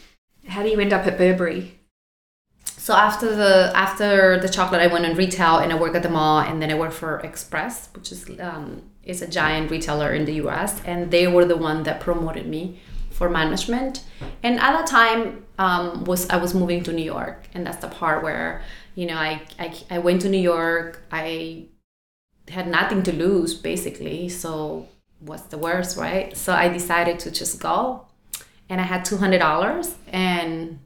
how 0.47 0.61
do 0.63 0.69
you 0.69 0.79
end 0.79 0.93
up 0.93 1.07
at 1.07 1.17
Burberry? 1.17 1.79
so 2.65 2.93
after 2.95 3.35
the 3.35 3.71
after 3.75 4.39
the 4.39 4.49
chocolate 4.49 4.81
i 4.81 4.87
went 4.87 5.05
in 5.05 5.15
retail 5.15 5.57
and 5.57 5.71
i 5.71 5.75
worked 5.75 5.95
at 5.95 6.01
the 6.03 6.09
mall 6.09 6.39
and 6.39 6.59
then 6.61 6.71
i 6.71 6.75
worked 6.75 6.95
for 6.95 7.19
express 7.19 7.89
which 7.93 8.11
is 8.11 8.21
um, 8.39 8.81
is 9.03 9.21
a 9.21 9.27
giant 9.27 9.69
retailer 9.69 10.11
in 10.13 10.25
the 10.25 10.33
us 10.33 10.81
and 10.83 11.11
they 11.11 11.27
were 11.27 11.45
the 11.45 11.57
one 11.57 11.83
that 11.83 11.99
promoted 11.99 12.47
me 12.47 12.79
for 13.11 13.29
management 13.29 14.03
and 14.41 14.59
at 14.59 14.71
that 14.73 14.87
time 14.87 15.45
um, 15.59 16.03
was 16.05 16.27
i 16.29 16.37
was 16.37 16.53
moving 16.55 16.81
to 16.83 16.91
new 16.91 17.03
york 17.17 17.47
and 17.53 17.65
that's 17.65 17.77
the 17.77 17.87
part 17.87 18.23
where 18.23 18.63
you 18.95 19.05
know 19.05 19.15
i 19.15 19.41
i, 19.59 19.67
I 19.91 19.99
went 19.99 20.21
to 20.23 20.29
new 20.29 20.41
york 20.41 21.01
i 21.11 21.65
had 22.51 22.67
nothing 22.67 23.03
to 23.03 23.13
lose 23.13 23.53
basically 23.53 24.29
so 24.29 24.87
what's 25.19 25.43
the 25.43 25.57
worst 25.57 25.97
right 25.97 26.35
so 26.35 26.53
i 26.53 26.67
decided 26.67 27.19
to 27.19 27.31
just 27.31 27.59
go 27.59 28.05
and 28.69 28.79
i 28.79 28.83
had 28.83 29.05
$200 29.05 29.93
and 30.11 30.79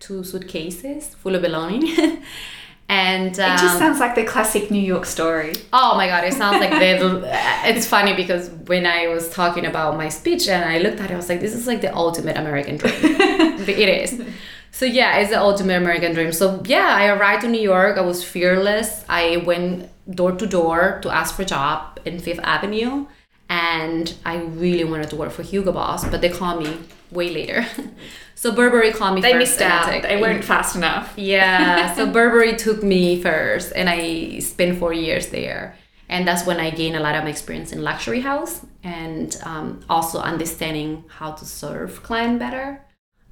two 0.00 0.22
suitcases 0.24 1.14
full 1.14 1.34
of 1.34 1.42
belonging 1.42 2.22
And 2.90 3.38
um, 3.38 3.52
it 3.52 3.58
just 3.58 3.78
sounds 3.78 4.00
like 4.00 4.14
the 4.14 4.24
classic 4.24 4.70
New 4.70 4.80
York 4.80 5.04
story. 5.04 5.54
Oh 5.74 5.94
my 5.96 6.06
god, 6.06 6.24
it 6.24 6.32
sounds 6.32 6.58
like 6.58 6.70
the. 6.70 7.22
it's 7.68 7.86
funny 7.86 8.14
because 8.14 8.48
when 8.66 8.86
I 8.86 9.08
was 9.08 9.28
talking 9.28 9.66
about 9.66 9.96
my 9.96 10.08
speech 10.08 10.48
and 10.48 10.64
I 10.64 10.78
looked 10.78 10.98
at 11.00 11.10
it, 11.10 11.14
I 11.14 11.16
was 11.16 11.28
like, 11.28 11.40
this 11.40 11.54
is 11.54 11.66
like 11.66 11.82
the 11.82 11.94
ultimate 11.94 12.38
American 12.38 12.78
dream. 12.78 12.94
it 13.02 13.68
is. 13.68 14.22
So 14.70 14.86
yeah, 14.86 15.18
it's 15.18 15.30
the 15.30 15.38
ultimate 15.38 15.76
American 15.76 16.14
dream. 16.14 16.32
So 16.32 16.62
yeah, 16.64 16.88
I 16.88 17.08
arrived 17.08 17.42
to 17.42 17.48
New 17.48 17.60
York. 17.60 17.98
I 17.98 18.00
was 18.00 18.24
fearless. 18.24 19.04
I 19.06 19.38
went 19.44 19.90
door 20.10 20.32
to 20.32 20.46
door 20.46 20.98
to 21.02 21.10
ask 21.10 21.34
for 21.36 21.42
a 21.42 21.46
job 21.46 21.98
in 22.04 22.18
Fifth 22.18 22.40
Avenue, 22.42 23.06
and 23.48 24.14
I 24.24 24.36
really 24.42 24.84
wanted 24.84 25.10
to 25.10 25.16
work 25.16 25.32
for 25.32 25.42
Hugo 25.42 25.72
Boss, 25.72 26.08
but 26.08 26.20
they 26.20 26.28
called 26.28 26.62
me 26.62 26.78
way 27.10 27.30
later. 27.30 27.66
So 28.34 28.52
Burberry 28.52 28.92
called 28.92 29.16
me 29.16 29.20
They 29.20 29.32
first. 29.32 29.58
missed 29.58 29.62
and 29.62 29.72
I 29.72 29.96
out. 29.96 30.02
They 30.04 30.20
weren't 30.20 30.44
fast 30.44 30.76
enough. 30.76 31.12
yeah. 31.16 31.92
So 31.96 32.06
Burberry 32.06 32.54
took 32.54 32.84
me 32.84 33.20
first, 33.20 33.72
and 33.74 33.88
I 33.88 34.38
spent 34.38 34.78
four 34.78 34.92
years 34.92 35.30
there. 35.30 35.74
And 36.08 36.26
that's 36.26 36.46
when 36.46 36.60
I 36.60 36.70
gained 36.70 36.94
a 36.94 37.00
lot 37.00 37.16
of 37.16 37.26
experience 37.26 37.72
in 37.72 37.82
luxury 37.82 38.20
house 38.20 38.64
and 38.84 39.36
um, 39.42 39.80
also 39.90 40.20
understanding 40.20 41.02
how 41.08 41.32
to 41.32 41.44
serve 41.44 42.04
client 42.04 42.38
better. 42.38 42.80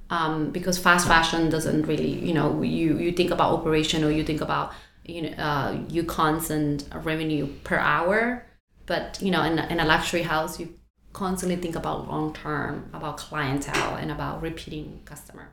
Um, 0.09 0.51
because 0.51 0.77
fast 0.77 1.07
fashion 1.07 1.49
doesn't 1.49 1.83
really, 1.83 2.11
you 2.27 2.33
know, 2.33 2.61
you, 2.61 2.97
you 2.97 3.13
think 3.13 3.31
about 3.31 3.53
operation 3.53 4.03
or 4.03 4.11
you 4.11 4.23
think 4.25 4.41
about, 4.41 4.73
you 5.07 5.21
know, 5.23 5.29
uh, 5.37 5.77
you 5.89 6.03
constant 6.03 6.85
revenue 7.03 7.47
per 7.63 7.77
hour. 7.77 8.45
But, 8.85 9.19
you 9.21 9.31
know, 9.31 9.43
in, 9.43 9.59
a- 9.59 9.67
in 9.67 9.79
a 9.79 9.85
luxury 9.85 10.23
house, 10.23 10.59
you 10.59 10.73
constantly 11.13 11.55
think 11.57 11.75
about 11.75 12.07
long 12.07 12.33
term, 12.33 12.89
about 12.93 13.17
clientele 13.17 13.95
and 13.95 14.11
about 14.11 14.41
repeating 14.41 15.01
customer. 15.05 15.49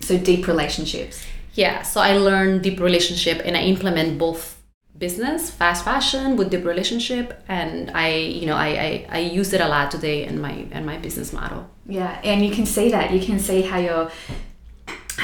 So 0.00 0.16
deep 0.18 0.46
relationships. 0.46 1.24
Yeah, 1.54 1.82
so 1.82 2.00
I 2.00 2.16
learned 2.16 2.62
deep 2.62 2.80
relationship 2.80 3.40
and 3.44 3.56
I 3.56 3.62
implement 3.62 4.18
both 4.18 4.60
business, 4.96 5.50
fast 5.50 5.84
fashion 5.84 6.36
with 6.36 6.50
deep 6.50 6.64
relationship 6.64 7.42
and 7.48 7.90
I, 7.94 8.08
you 8.14 8.46
know, 8.46 8.54
I, 8.56 8.68
I, 8.68 9.06
I 9.10 9.18
use 9.20 9.52
it 9.52 9.60
a 9.60 9.68
lot 9.68 9.90
today 9.90 10.24
in 10.24 10.40
my 10.40 10.52
in 10.72 10.84
my 10.86 10.98
business 10.98 11.32
model. 11.32 11.68
Yeah, 11.86 12.20
and 12.22 12.44
you 12.46 12.52
can 12.54 12.66
see 12.66 12.90
that. 12.90 13.10
You 13.12 13.20
can 13.20 13.38
see 13.38 13.62
how 13.62 13.78
your 13.78 14.10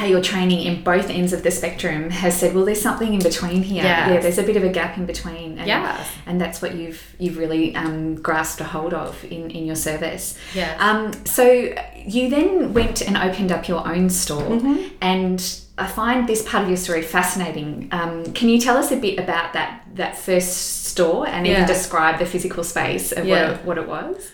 your 0.06 0.20
training 0.22 0.60
in 0.60 0.82
both 0.84 1.10
ends 1.10 1.32
of 1.32 1.42
the 1.42 1.50
spectrum 1.50 2.10
has 2.10 2.38
said, 2.38 2.54
well, 2.54 2.64
there's 2.64 2.80
something 2.80 3.12
in 3.12 3.20
between 3.20 3.62
here. 3.62 3.82
Yes. 3.82 4.10
Yeah, 4.10 4.20
there's 4.20 4.38
a 4.38 4.42
bit 4.44 4.56
of 4.56 4.62
a 4.64 4.68
gap 4.68 4.96
in 4.96 5.04
between. 5.06 5.58
And, 5.58 5.66
Yes. 5.66 6.08
and 6.26 6.40
that's 6.40 6.62
what 6.62 6.74
you've 6.76 7.02
you've 7.18 7.36
really 7.36 7.74
um, 7.74 8.14
grasped 8.16 8.60
a 8.60 8.64
hold 8.64 8.94
of 8.94 9.22
in, 9.24 9.50
in 9.50 9.66
your 9.66 9.76
service. 9.76 10.38
Yes. 10.54 10.80
Um, 10.80 11.12
so 11.26 11.74
you 11.96 12.30
then 12.30 12.72
went 12.72 13.02
and 13.02 13.16
opened 13.16 13.50
up 13.52 13.68
your 13.68 13.86
own 13.86 14.08
store, 14.10 14.42
Mm-hmm. 14.42 14.94
and 15.00 15.60
I 15.76 15.86
find 15.86 16.28
this 16.28 16.42
part 16.48 16.62
of 16.64 16.68
your 16.68 16.76
story 16.76 17.02
fascinating. 17.02 17.88
Um, 17.90 18.32
can 18.32 18.48
you 18.48 18.60
tell 18.60 18.76
us 18.76 18.90
a 18.92 18.96
bit 18.96 19.18
about 19.18 19.52
that 19.54 19.82
that 19.94 20.16
first 20.16 20.84
store 20.86 21.26
and 21.26 21.46
even 21.46 21.66
describe 21.66 22.18
the 22.18 22.26
physical 22.26 22.62
space 22.64 23.12
of 23.12 23.26
Yeah. 23.26 23.50
what, 23.50 23.58
it, 23.60 23.64
what 23.66 23.78
it 23.78 23.88
was? 23.88 24.30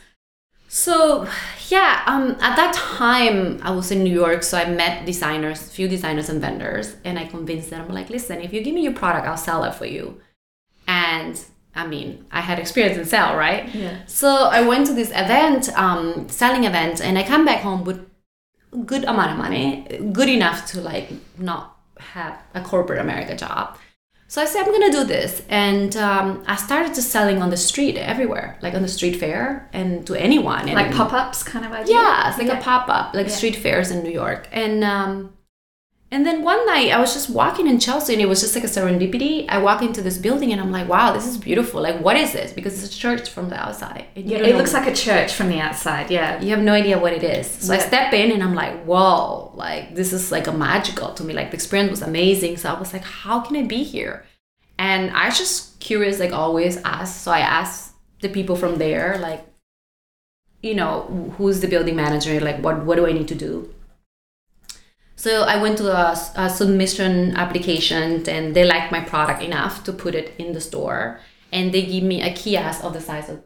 So 0.77 1.27
yeah, 1.69 2.03
um, 2.07 2.33
at 2.33 2.55
that 2.57 2.75
time 2.75 3.61
I 3.63 3.71
was 3.71 3.91
in 3.91 4.05
New 4.05 4.13
York, 4.13 4.43
so 4.43 4.59
I 4.59 4.69
met 4.69 5.07
designers, 5.07 5.71
few 5.71 5.89
designers 5.89 6.29
and 6.29 6.39
vendors, 6.39 6.97
and 7.03 7.19
I 7.19 7.25
convinced 7.25 7.71
them. 7.71 7.81
I'm 7.81 7.95
like, 7.95 8.11
listen, 8.11 8.43
if 8.43 8.53
you 8.53 8.61
give 8.63 8.75
me 8.75 8.83
your 8.83 8.93
product, 8.93 9.27
I'll 9.27 9.39
sell 9.39 9.65
it 9.65 9.75
for 9.75 9.87
you. 9.87 10.21
And 10.87 11.43
I 11.75 11.87
mean, 11.87 12.27
I 12.31 12.43
had 12.43 12.59
experience 12.59 12.99
in 12.99 13.07
sell, 13.07 13.39
right? 13.39 13.75
Yeah. 13.75 14.05
So 14.07 14.29
I 14.29 14.61
went 14.69 14.87
to 14.89 14.93
this 14.93 15.09
event, 15.13 15.71
um, 15.79 16.29
selling 16.29 16.65
event, 16.65 17.01
and 17.01 17.17
I 17.17 17.23
come 17.23 17.47
back 17.47 17.63
home 17.63 17.83
with 17.85 18.07
good 18.85 19.05
amount 19.05 19.31
of 19.31 19.39
money, 19.39 19.87
good 20.13 20.29
enough 20.29 20.67
to 20.73 20.83
like 20.83 21.09
not 21.39 21.75
have 21.99 22.39
a 22.53 22.61
corporate 22.61 23.01
America 23.01 23.35
job. 23.35 23.79
So 24.29 24.43
I 24.43 24.45
said, 24.45 24.65
I'm 24.67 24.73
gonna 24.73 24.91
do 24.91 25.05
this, 25.05 25.43
and 25.49 25.97
um, 25.97 26.43
I 26.49 26.57
started 26.57 26.95
just 26.95 27.11
selling 27.11 27.41
on 27.43 27.51
the 27.51 27.57
street 27.57 27.97
everywhere, 27.97 28.59
like 28.61 28.75
on 28.75 28.83
the 28.83 28.89
street 28.89 29.15
fair, 29.17 29.69
and 29.73 30.05
to 30.09 30.15
anyone. 30.17 30.67
Like 30.67 30.93
pop 30.93 31.13
ups 31.13 31.45
kind 31.45 31.65
of 31.65 31.71
idea? 31.73 31.95
yeah, 31.95 32.29
it's 32.29 32.39
like 32.39 32.49
Yeah. 32.49 32.59
a 32.59 32.63
pop 32.63 32.89
up, 32.89 33.15
like 33.15 33.29
Yeah. 33.29 33.33
street 33.35 33.55
fairs 33.57 33.91
in 33.93 34.03
New 34.03 34.11
York. 34.11 34.49
And 34.51 34.83
um, 34.83 35.33
and 36.13 36.25
then 36.25 36.43
one 36.45 36.65
night 36.67 36.93
I 36.93 37.01
was 37.01 37.13
just 37.13 37.29
walking 37.31 37.67
in 37.67 37.81
Chelsea, 37.81 38.13
and 38.13 38.23
it 38.23 38.29
was 38.29 38.41
just 38.41 38.55
like 38.55 38.65
a 38.65 38.69
serendipity. 38.69 39.47
I 39.49 39.59
walk 39.59 39.83
into 39.83 40.03
this 40.03 40.19
building, 40.19 40.53
and 40.53 40.61
I'm 40.61 40.71
like, 40.71 40.89
wow, 40.89 41.13
this 41.13 41.27
is 41.27 41.37
beautiful. 41.37 41.81
Like, 41.83 42.01
what 42.01 42.17
is 42.17 42.33
this? 42.33 42.53
Because 42.53 42.83
it's 42.83 42.95
a 42.95 42.99
church 42.99 43.29
from 43.31 43.49
the 43.49 43.57
outside. 43.57 44.07
Yeah, 44.15 44.39
it 44.39 44.53
know- 44.53 44.59
looks 44.59 44.73
like 44.73 44.87
a 44.87 44.95
church 44.95 45.33
from 45.35 45.49
the 45.49 45.59
outside. 45.61 46.11
Yeah. 46.11 46.41
you 46.41 46.51
have 46.51 46.63
no 46.63 46.73
idea 46.75 46.99
what 46.99 47.13
it 47.13 47.25
is. 47.25 47.47
So 47.49 47.73
I 47.75 47.79
Yeah. 47.79 47.87
step 47.89 48.13
in 48.15 48.31
and 48.33 48.43
I'm 48.43 48.55
like, 48.55 48.85
whoa, 48.85 49.51
like 49.55 49.95
this 49.95 50.13
is 50.13 50.31
like 50.31 50.47
a 50.47 50.53
magical 50.53 51.13
to 51.15 51.25
me. 51.25 51.35
Like 51.35 51.51
the 51.51 51.57
experience 51.57 51.91
was 51.91 52.03
amazing. 52.03 52.57
So 52.59 52.73
I 52.73 52.79
was 52.79 52.93
like, 52.93 53.05
how 53.05 53.41
can 53.41 53.57
I 53.57 53.63
be 53.63 53.83
here? 53.83 54.25
And 54.79 55.11
I 55.11 55.27
was 55.29 55.39
just 55.39 55.81
curious, 55.81 56.21
like 56.21 56.33
always 56.33 56.77
ask. 56.85 57.21
So 57.25 57.31
I 57.33 57.41
asked 57.41 57.95
the 58.21 58.29
people 58.29 58.57
from 58.57 58.77
there, 58.79 59.19
like, 59.21 59.45
you 60.63 60.75
know, 60.75 61.33
who's 61.37 61.61
the 61.61 61.69
building 61.69 61.97
manager? 61.97 62.39
Like, 62.41 62.59
what 62.63 62.85
what 62.87 62.97
do 62.97 63.07
I 63.07 63.13
need 63.13 63.29
to 63.29 63.35
do? 63.35 63.73
So 65.17 65.43
I 65.43 65.61
went 65.61 65.79
to 65.79 65.91
a, 65.91 66.13
a 66.37 66.51
submission 66.51 67.37
application, 67.37 68.29
and 68.29 68.55
they 68.55 68.65
liked 68.65 68.93
my 68.93 69.01
product 69.01 69.43
enough 69.43 69.83
to 69.85 69.93
put 69.93 70.15
it 70.15 70.35
in 70.39 70.53
the 70.53 70.61
store, 70.61 71.21
and 71.53 71.73
they 71.73 71.87
give 71.87 72.05
me 72.05 72.23
a 72.23 72.33
kiosk 72.35 72.85
of 72.85 72.93
the 72.93 73.01
size 73.01 73.31
of 73.31 73.43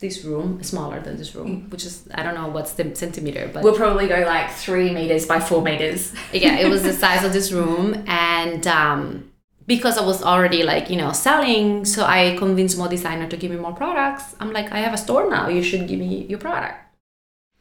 this 0.00 0.22
room, 0.22 0.62
smaller 0.62 1.00
than 1.00 1.16
this 1.16 1.34
room, 1.34 1.70
which 1.70 1.84
is 1.86 2.06
I 2.14 2.22
don't 2.22 2.34
know 2.34 2.48
what's 2.48 2.74
the 2.74 2.94
centimeter, 2.94 3.50
but 3.52 3.64
We'll 3.64 3.76
probably 3.76 4.06
go 4.06 4.20
like 4.26 4.50
three 4.50 4.90
meters 4.92 5.24
by 5.24 5.40
four 5.40 5.62
meters. 5.62 6.12
yeah, 6.32 6.58
it 6.58 6.68
was 6.68 6.82
the 6.82 6.92
size 6.92 7.24
of 7.24 7.32
this 7.32 7.52
room, 7.52 8.04
and 8.06 8.66
um, 8.66 9.32
because 9.66 9.96
I 9.96 10.04
was 10.04 10.22
already 10.22 10.62
like 10.62 10.90
you 10.90 10.96
know 10.96 11.12
selling, 11.12 11.86
so 11.86 12.04
I 12.04 12.36
convinced 12.36 12.76
more 12.76 12.88
designer 12.88 13.28
to 13.28 13.36
give 13.36 13.50
me 13.50 13.56
more 13.56 13.72
products. 13.72 14.36
I'm 14.40 14.52
like, 14.52 14.72
I 14.72 14.78
have 14.78 14.92
a 14.92 14.98
store 14.98 15.30
now. 15.30 15.48
You 15.48 15.62
should 15.62 15.88
give 15.88 15.98
me 15.98 16.26
your 16.26 16.38
product. 16.38 16.78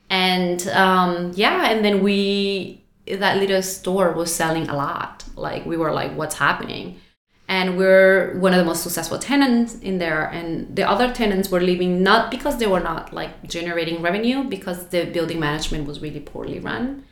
And 0.09 0.67
um, 0.67 1.31
yeah, 1.35 1.71
and 1.71 1.83
then 1.85 2.03
we 2.03 2.82
that 3.07 3.37
little 3.37 3.61
store 3.61 4.11
was 4.11 4.33
selling 4.33 4.69
a 4.69 4.75
lot. 4.75 5.23
Like 5.35 5.65
we 5.65 5.77
were 5.77 5.91
like, 5.91 6.15
what's 6.15 6.35
happening? 6.35 6.99
And 7.47 7.77
we're 7.77 8.37
one 8.39 8.53
of 8.53 8.59
the 8.59 8.65
most 8.65 8.83
successful 8.83 9.19
tenants 9.19 9.75
in 9.75 9.97
there. 9.97 10.25
And 10.25 10.75
the 10.75 10.89
other 10.89 11.11
tenants 11.13 11.49
were 11.49 11.59
leaving 11.59 12.01
not 12.01 12.31
because 12.31 12.57
they 12.57 12.67
were 12.67 12.79
not 12.79 13.13
like 13.13 13.43
generating 13.43 14.01
revenue, 14.01 14.43
because 14.43 14.87
the 14.87 15.05
building 15.05 15.39
management 15.39 15.85
was 15.85 16.01
really 16.01 16.21
poorly 16.21 16.59
run 16.59 17.03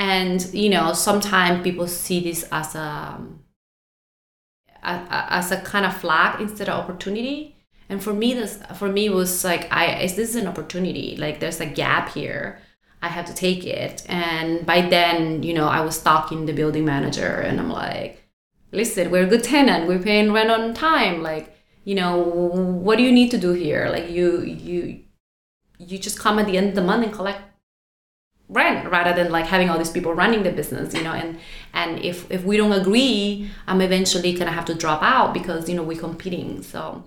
and 0.00 0.52
you 0.54 0.70
know 0.70 0.92
sometimes 0.92 1.62
people 1.62 1.86
see 1.86 2.20
this 2.20 2.48
as 2.50 2.74
a, 2.74 3.20
as 4.82 5.52
a 5.52 5.60
kind 5.60 5.84
of 5.84 5.94
flag 5.96 6.40
instead 6.40 6.68
of 6.68 6.78
opportunity 6.82 7.56
and 7.88 8.02
for 8.02 8.14
me 8.14 8.32
this 8.32 8.62
for 8.76 8.88
me 8.88 9.08
was 9.08 9.44
like 9.44 9.70
i 9.72 10.00
is 10.00 10.14
this 10.14 10.34
an 10.34 10.46
opportunity 10.46 11.16
like 11.16 11.40
there's 11.40 11.60
a 11.60 11.66
gap 11.66 12.08
here 12.10 12.58
i 13.02 13.08
had 13.08 13.26
to 13.26 13.34
take 13.34 13.64
it. 13.64 14.04
And 14.08 14.64
by 14.66 14.80
then 14.82 15.42
you 15.42 15.54
know 15.54 15.68
i 15.68 15.80
was 15.80 15.98
stalking 15.98 16.46
the 16.46 16.52
building 16.52 16.84
manager 16.84 17.40
and 17.40 17.58
i'm 17.60 17.70
like 17.70 18.22
listen 18.72 19.10
we're 19.10 19.24
a 19.24 19.26
good 19.26 19.44
tenant. 19.44 19.88
We're 19.88 19.98
paying 19.98 20.32
rent 20.32 20.50
on 20.50 20.74
time. 20.74 21.22
Like 21.22 21.56
you 21.84 21.94
know 21.94 22.18
what 22.18 22.96
do 22.96 23.02
you 23.02 23.12
need 23.12 23.30
to 23.32 23.38
do 23.38 23.52
here? 23.52 23.88
Like 23.90 24.10
you 24.10 24.42
you 24.42 25.00
you 25.78 25.98
just 25.98 26.18
come 26.18 26.38
at 26.38 26.46
the 26.46 26.56
end 26.56 26.68
of 26.70 26.74
the 26.74 26.82
month 26.82 27.04
and 27.04 27.12
collect 27.12 27.42
rent 28.48 28.90
rather 28.90 29.14
than 29.14 29.30
like 29.30 29.46
having 29.46 29.70
all 29.70 29.78
these 29.78 29.90
people 29.90 30.12
running 30.12 30.42
the 30.42 30.50
business 30.50 30.92
you 30.92 31.04
know 31.04 31.12
and 31.12 31.38
and 31.72 32.00
if 32.00 32.28
if 32.32 32.42
we 32.42 32.56
don't 32.56 32.72
agree 32.72 33.48
i'm 33.68 33.80
eventually 33.80 34.32
gonna 34.32 34.50
have 34.50 34.64
to 34.64 34.74
drop 34.74 35.02
out 35.04 35.32
because 35.32 35.68
you 35.68 35.76
know 35.76 35.84
we're 35.84 35.98
competing. 35.98 36.62
So 36.62 37.04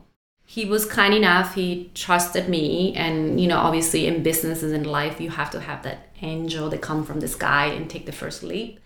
he 0.53 0.65
was 0.65 0.85
kind 0.85 1.13
enough 1.15 1.55
he 1.55 1.89
trusted 1.95 2.47
me 2.47 2.93
and 2.95 3.41
you 3.41 3.47
know 3.47 3.57
obviously 3.57 4.05
in 4.05 4.21
businesses 4.21 4.71
in 4.71 4.83
life 4.83 5.19
you 5.19 5.29
have 5.31 5.49
to 5.49 5.59
have 5.59 5.81
that 5.87 5.99
angel 6.21 6.69
that 6.69 6.81
come 6.89 7.03
from 7.07 7.19
the 7.19 7.27
sky 7.27 7.65
and 7.75 7.89
take 7.89 8.05
the 8.05 8.11
first 8.21 8.43
leap 8.43 8.79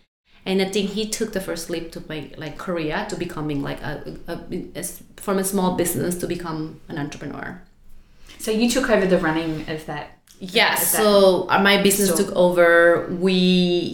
and 0.45 0.61
i 0.61 0.65
think 0.65 0.91
he 0.91 1.03
took 1.17 1.33
the 1.33 1.41
first 1.41 1.69
leap 1.69 1.91
to 1.91 2.01
make 2.07 2.37
like 2.37 2.57
korea 2.57 3.05
to 3.09 3.15
becoming 3.25 3.61
like 3.61 3.81
a, 3.81 3.93
a, 4.27 4.35
a 4.75 4.83
from 5.17 5.37
a 5.37 5.43
small 5.43 5.75
business 5.75 6.15
to 6.21 6.27
become 6.35 6.79
an 6.87 6.97
entrepreneur 6.97 7.61
So 8.39 8.51
you 8.51 8.69
took 8.69 8.87
over 8.89 9.05
the 9.13 9.19
running 9.27 9.53
of 9.75 9.85
that. 9.91 10.05
yeah 10.39 10.73
of 10.73 10.79
so 10.79 11.09
uh, 11.49 11.59
my 11.69 11.75
business 11.87 12.09
store. 12.09 12.19
took 12.21 12.31
over 12.45 13.07
we 13.27 13.39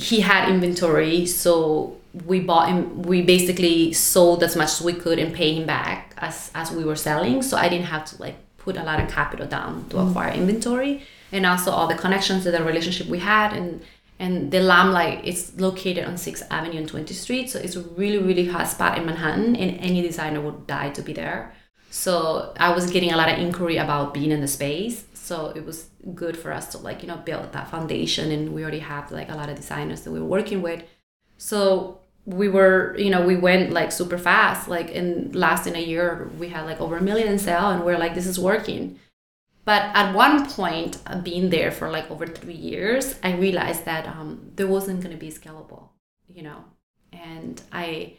he 0.10 0.18
had 0.30 0.44
inventory 0.54 1.26
so 1.26 1.96
we 2.26 2.40
bought 2.40 2.70
him 2.70 3.02
we 3.04 3.22
basically 3.22 3.92
sold 3.92 4.44
as 4.44 4.56
much 4.56 4.70
as 4.70 4.82
we 4.82 4.94
could 4.94 5.18
and 5.18 5.34
pay 5.34 5.54
him 5.54 5.66
back 5.66 6.14
as 6.18 6.52
as 6.54 6.72
we 6.72 6.84
were 6.84 6.96
selling. 6.96 7.42
So 7.42 7.58
i 7.58 7.68
didn't 7.70 7.88
have 7.88 8.06
to 8.06 8.22
like 8.22 8.36
put 8.58 8.78
a 8.78 8.84
lot 8.84 9.00
of 9.02 9.10
capital 9.10 9.48
down 9.48 9.90
to 9.90 9.98
mm-hmm. 9.98 10.10
acquire 10.10 10.32
inventory. 10.32 11.04
And 11.32 11.46
also 11.46 11.72
all 11.72 11.88
the 11.88 11.96
connections 11.96 12.46
and 12.46 12.56
the 12.56 12.64
relationship 12.64 13.08
we 13.08 13.20
had 13.20 13.54
and 13.54 13.82
and 14.20 14.52
the 14.52 14.60
Limelight 14.60 15.26
is 15.26 15.60
located 15.60 16.06
on 16.06 16.14
6th 16.14 16.44
avenue 16.52 16.78
and 16.78 16.90
20th 16.90 17.14
street. 17.14 17.50
So 17.50 17.60
it's 17.60 17.76
a 17.76 17.82
really 17.82 18.20
really 18.20 18.48
hot 18.48 18.68
spot 18.68 18.98
in 18.98 19.06
manhattan 19.06 19.56
and 19.56 19.78
any 19.80 20.02
designer 20.02 20.40
would 20.42 20.68
die 20.68 20.92
to 20.92 21.02
be 21.02 21.14
there. 21.14 21.54
So 21.90 22.54
I 22.60 22.74
was 22.74 22.90
getting 22.92 23.12
a 23.12 23.18
lot 23.18 23.30
of 23.32 23.38
inquiry 23.40 23.78
about 23.78 24.14
being 24.14 24.32
in 24.32 24.42
the 24.42 24.48
space. 24.48 25.06
So 25.14 25.52
it 25.56 25.66
was 25.66 25.90
good 26.14 26.38
for 26.38 26.52
us 26.52 26.68
to 26.72 26.78
like, 26.78 27.02
you 27.02 27.08
know, 27.08 27.18
build 27.18 27.54
that 27.54 27.70
foundation 27.70 28.32
and 28.32 28.54
we 28.54 28.62
already 28.62 28.80
have 28.80 29.12
like 29.12 29.30
a 29.30 29.36
lot 29.36 29.50
of 29.50 29.56
designers 29.56 30.02
that 30.02 30.12
we 30.12 30.20
were 30.20 30.34
working 30.38 30.62
with. 30.62 30.84
So 31.38 32.00
we 32.26 32.48
were 32.48 32.96
you 32.98 33.10
know 33.10 33.26
we 33.26 33.36
went 33.36 33.72
like 33.72 33.92
super 33.92 34.18
fast. 34.18 34.68
Like 34.68 34.90
in 34.90 35.32
last 35.34 35.68
in 35.68 35.76
a 35.76 35.80
year 35.80 36.32
we 36.38 36.50
had 36.50 36.66
like 36.66 36.80
over 36.82 36.98
a 36.98 37.02
million 37.02 37.28
in 37.28 37.40
sale 37.40 37.70
and 37.70 37.84
we're 37.84 37.98
like 37.98 38.16
this 38.16 38.28
is 38.28 38.40
working. 38.40 39.00
But 39.66 39.84
at 39.94 40.14
one 40.14 40.46
point 40.50 40.98
uh, 41.08 41.22
being 41.22 41.50
there 41.50 41.72
for 41.72 41.90
like 41.90 42.12
over 42.12 42.28
three 42.28 42.54
years 42.54 43.16
i 43.24 43.34
realized 43.34 43.86
that 43.86 44.08
um, 44.08 44.52
there 44.56 44.68
wasn't 44.68 45.02
going 45.02 45.16
to 45.16 45.20
be 45.20 45.32
scalable 45.32 45.90
you 46.28 46.44
know? 46.44 46.66
And 47.12 47.62
i 47.72 48.14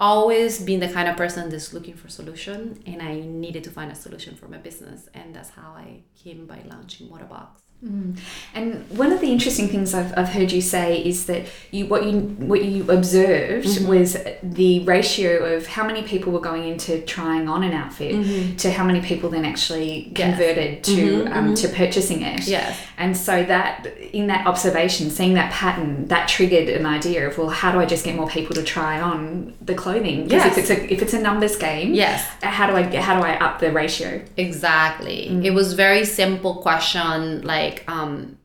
always 0.00 0.60
been 0.60 0.80
the 0.80 0.88
kind 0.88 1.08
of 1.08 1.16
person 1.16 1.48
that's 1.48 1.72
looking 1.72 1.94
for 1.94 2.08
solution 2.08 2.82
and 2.86 3.00
i 3.00 3.20
needed 3.20 3.62
to 3.62 3.70
find 3.70 3.92
a 3.92 3.94
solution 3.94 4.34
for 4.34 4.48
my 4.48 4.56
business 4.56 5.08
and 5.14 5.32
that's 5.34 5.50
how 5.50 5.70
i 5.76 6.02
came 6.16 6.44
by 6.44 6.60
launching 6.68 7.06
Modabox 7.06 7.62
Mm. 7.84 8.16
And 8.54 8.88
one 8.90 9.10
of 9.10 9.20
the 9.20 9.26
interesting 9.32 9.66
things 9.66 9.92
I've, 9.92 10.16
I've 10.16 10.28
heard 10.28 10.52
you 10.52 10.60
say 10.60 11.02
is 11.02 11.26
that 11.26 11.46
you 11.72 11.86
what 11.86 12.06
you 12.06 12.20
what 12.20 12.64
you 12.64 12.88
observed 12.88 13.66
mm-hmm. 13.66 13.88
was 13.88 14.16
the 14.42 14.84
ratio 14.84 15.56
of 15.56 15.66
how 15.66 15.84
many 15.84 16.04
people 16.04 16.32
were 16.32 16.40
going 16.40 16.68
into 16.68 17.00
trying 17.00 17.48
on 17.48 17.64
an 17.64 17.72
outfit 17.72 18.14
mm-hmm. 18.14 18.56
to 18.56 18.70
how 18.70 18.84
many 18.84 19.00
people 19.00 19.30
then 19.30 19.44
actually 19.44 20.12
converted 20.14 20.74
yes. 20.74 20.84
to 20.86 21.24
mm-hmm. 21.24 21.32
um, 21.32 21.54
to 21.56 21.66
mm-hmm. 21.66 21.76
purchasing 21.76 22.22
it. 22.22 22.46
Yes. 22.46 22.78
And 22.98 23.16
so 23.16 23.42
that 23.42 23.86
in 24.12 24.28
that 24.28 24.46
observation, 24.46 25.10
seeing 25.10 25.34
that 25.34 25.50
pattern, 25.50 26.06
that 26.06 26.28
triggered 26.28 26.68
an 26.68 26.86
idea 26.86 27.28
of 27.28 27.36
well, 27.36 27.48
how 27.48 27.72
do 27.72 27.80
I 27.80 27.86
just 27.86 28.04
get 28.04 28.14
more 28.14 28.28
people 28.28 28.54
to 28.54 28.62
try 28.62 29.00
on 29.00 29.54
the 29.60 29.74
clothing? 29.74 30.24
Because 30.24 30.44
yes. 30.44 30.56
if 30.56 30.58
it's 30.58 30.70
a 30.70 30.92
if 30.92 31.02
it's 31.02 31.14
a 31.14 31.20
numbers 31.20 31.56
game, 31.56 31.94
yes. 31.94 32.24
How 32.42 32.68
do 32.68 32.76
I 32.76 32.84
how 33.00 33.18
do 33.18 33.26
I 33.26 33.36
up 33.38 33.58
the 33.58 33.72
ratio? 33.72 34.22
Exactly. 34.36 35.28
Mm. 35.30 35.44
It 35.44 35.50
was 35.50 35.72
very 35.72 36.04
simple 36.04 36.56
question 36.56 37.42
like 37.42 37.71
like 37.72 37.88
um 37.88 38.38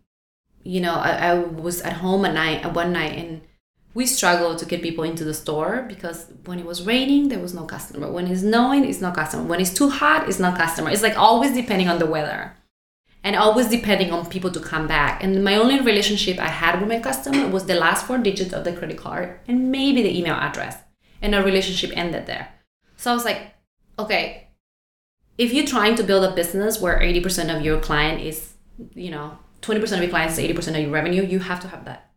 you 0.63 0.81
know 0.81 0.93
I, 0.93 1.11
I 1.29 1.33
was 1.35 1.81
at 1.81 1.93
home 1.93 2.25
at 2.25 2.33
night 2.33 2.73
one 2.73 2.93
night 2.93 3.17
and 3.17 3.41
we 3.93 4.05
struggled 4.05 4.59
to 4.59 4.65
get 4.65 4.83
people 4.83 5.03
into 5.03 5.23
the 5.23 5.33
store 5.33 5.85
because 5.87 6.27
when 6.45 6.59
it 6.59 6.65
was 6.65 6.85
raining 6.85 7.29
there 7.29 7.39
was 7.39 7.55
no 7.55 7.63
customer. 7.63 8.11
When 8.11 8.27
it's 8.27 8.41
snowing 8.41 8.85
it's 8.85 9.01
no 9.01 9.11
customer. 9.11 9.43
When 9.43 9.59
it's 9.59 9.73
too 9.73 9.89
hot 9.89 10.27
it's 10.29 10.39
not 10.39 10.57
customer. 10.57 10.91
It's 10.91 11.01
like 11.01 11.17
always 11.17 11.53
depending 11.53 11.89
on 11.89 11.99
the 11.99 12.05
weather 12.05 12.53
and 13.23 13.35
always 13.35 13.67
depending 13.69 14.11
on 14.11 14.27
people 14.27 14.51
to 14.51 14.59
come 14.59 14.87
back. 14.87 15.23
And 15.23 15.43
my 15.43 15.55
only 15.55 15.79
relationship 15.79 16.37
i 16.39 16.47
had 16.47 16.79
with 16.79 16.89
my 16.89 16.99
customer 16.99 17.47
was 17.47 17.65
the 17.65 17.81
last 17.85 18.05
four 18.05 18.17
digits 18.17 18.53
of 18.53 18.63
the 18.63 18.73
credit 18.73 18.97
card 18.97 19.39
and 19.47 19.71
maybe 19.71 20.01
the 20.03 20.17
email 20.17 20.35
address. 20.35 20.77
And 21.21 21.33
our 21.33 21.43
relationship 21.43 21.91
ended 21.95 22.27
there. 22.27 22.45
So 22.97 23.11
i 23.11 23.13
was 23.13 23.25
like 23.25 23.41
okay 23.99 24.47
if 25.37 25.53
you're 25.53 25.65
trying 25.65 25.95
to 25.95 26.03
build 26.03 26.23
a 26.23 26.35
business 26.35 26.81
where 26.81 26.99
80% 26.99 27.55
of 27.55 27.63
your 27.63 27.79
client 27.79 28.21
is 28.21 28.53
you 28.93 29.11
know 29.11 29.37
20% 29.61 29.91
of 29.93 30.01
your 30.01 30.09
clients 30.09 30.37
is 30.37 30.45
80% 30.45 30.69
of 30.69 30.81
your 30.81 30.91
revenue 30.91 31.23
you 31.23 31.39
have 31.39 31.59
to 31.61 31.67
have 31.67 31.85
that 31.85 32.11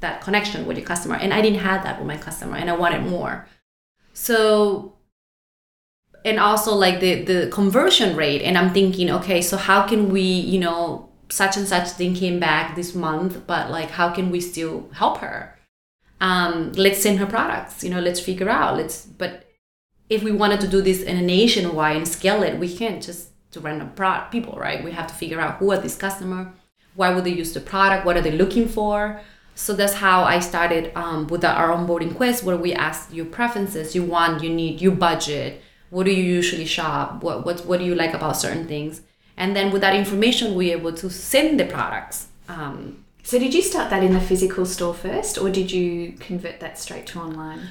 that 0.00 0.20
connection 0.20 0.66
with 0.66 0.76
your 0.76 0.86
customer. 0.86 1.16
And 1.16 1.32
i 1.32 1.40
didn't 1.40 1.60
have 1.60 1.84
that 1.84 1.98
with 1.98 2.06
my 2.06 2.16
customer 2.16 2.56
and 2.56 2.70
i 2.70 2.76
wanted 2.76 3.02
more. 3.02 3.46
So 4.12 4.96
and 6.24 6.38
also 6.38 6.74
like 6.74 7.00
the 7.00 7.22
the 7.24 7.48
conversion 7.50 8.16
rate 8.16 8.42
and 8.42 8.56
i'm 8.56 8.72
thinking 8.72 9.10
okay 9.10 9.42
so 9.42 9.56
how 9.56 9.86
can 9.86 10.10
we 10.10 10.22
you 10.22 10.60
know 10.60 11.08
such 11.28 11.56
and 11.56 11.66
such 11.66 11.88
thing 11.88 12.14
came 12.14 12.38
back 12.38 12.76
this 12.76 12.94
month 12.94 13.46
but 13.46 13.70
like 13.70 13.90
how 13.90 14.10
can 14.10 14.30
we 14.30 14.40
still 14.40 14.88
help 14.92 15.18
her? 15.18 15.58
Um 16.20 16.72
let's 16.72 17.02
send 17.02 17.18
her 17.18 17.26
products 17.26 17.82
you 17.82 17.90
know 17.90 18.00
let's 18.00 18.20
figure 18.20 18.48
out 18.48 18.76
let's 18.76 19.04
but 19.04 19.48
if 20.08 20.22
we 20.22 20.30
wanted 20.30 20.60
to 20.60 20.68
do 20.68 20.80
this 20.80 21.02
in 21.02 21.16
a 21.16 21.22
nationwide 21.22 21.96
and 21.96 22.06
scale 22.06 22.42
it 22.44 22.58
we 22.60 22.72
can't 22.72 23.02
just 23.02 23.31
to 23.52 23.60
random 23.60 23.92
pro- 23.94 24.24
people, 24.30 24.54
right? 24.58 24.82
We 24.84 24.92
have 24.92 25.06
to 25.06 25.14
figure 25.14 25.40
out 25.40 25.56
who 25.58 25.72
are 25.72 25.78
these 25.78 25.96
customer, 25.96 26.52
why 26.94 27.14
would 27.14 27.24
they 27.24 27.30
use 27.30 27.52
the 27.52 27.60
product, 27.60 28.04
what 28.04 28.16
are 28.16 28.22
they 28.22 28.32
looking 28.32 28.68
for. 28.68 29.20
So 29.54 29.74
that's 29.74 29.94
how 29.94 30.24
I 30.24 30.40
started 30.40 30.92
um, 30.96 31.26
with 31.26 31.44
our 31.44 31.68
onboarding 31.68 32.16
quiz, 32.16 32.42
where 32.42 32.56
we 32.56 32.72
ask 32.72 33.12
your 33.12 33.26
preferences, 33.26 33.94
you 33.94 34.02
want, 34.02 34.42
you 34.42 34.48
need, 34.48 34.80
your 34.80 34.92
budget, 34.92 35.62
what 35.90 36.04
do 36.04 36.10
you 36.10 36.24
usually 36.24 36.64
shop, 36.64 37.22
what 37.22 37.44
what 37.44 37.66
what 37.66 37.78
do 37.78 37.84
you 37.84 37.94
like 37.94 38.14
about 38.14 38.38
certain 38.38 38.66
things, 38.66 39.02
and 39.36 39.54
then 39.54 39.70
with 39.70 39.82
that 39.82 39.94
information, 39.94 40.54
we're 40.54 40.76
able 40.76 40.92
to 40.94 41.10
send 41.10 41.60
the 41.60 41.66
products. 41.66 42.28
Um, 42.48 43.04
so 43.22 43.38
did 43.38 43.52
you 43.52 43.62
start 43.62 43.90
that 43.90 44.02
in 44.02 44.14
the 44.14 44.20
physical 44.20 44.64
store 44.64 44.94
first, 44.94 45.36
or 45.36 45.50
did 45.50 45.70
you 45.70 46.12
convert 46.18 46.60
that 46.60 46.78
straight 46.78 47.06
to 47.08 47.20
online? 47.20 47.68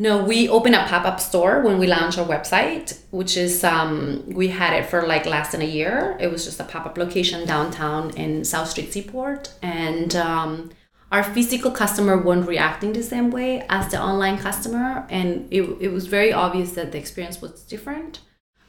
No, 0.00 0.24
we 0.24 0.48
opened 0.48 0.74
a 0.74 0.86
pop 0.86 1.04
up 1.04 1.20
store 1.20 1.60
when 1.60 1.78
we 1.78 1.86
launched 1.86 2.16
our 2.16 2.26
website, 2.26 2.98
which 3.10 3.36
is 3.36 3.62
um, 3.62 4.24
we 4.28 4.48
had 4.48 4.72
it 4.72 4.86
for 4.88 5.06
like 5.06 5.26
less 5.26 5.52
than 5.52 5.60
a 5.60 5.66
year. 5.66 6.16
It 6.18 6.32
was 6.32 6.46
just 6.46 6.58
a 6.58 6.64
pop 6.64 6.86
up 6.86 6.96
location 6.96 7.46
downtown 7.46 8.08
in 8.16 8.46
South 8.46 8.70
Street 8.70 8.94
Seaport, 8.94 9.52
and 9.60 10.16
um, 10.16 10.70
our 11.12 11.22
physical 11.22 11.70
customer 11.70 12.16
weren't 12.16 12.48
reacting 12.48 12.94
the 12.94 13.02
same 13.02 13.30
way 13.30 13.66
as 13.68 13.90
the 13.90 14.00
online 14.00 14.38
customer, 14.38 15.06
and 15.10 15.46
it, 15.50 15.64
it 15.82 15.92
was 15.92 16.06
very 16.06 16.32
obvious 16.32 16.72
that 16.72 16.92
the 16.92 16.98
experience 16.98 17.42
was 17.42 17.62
different. 17.64 18.20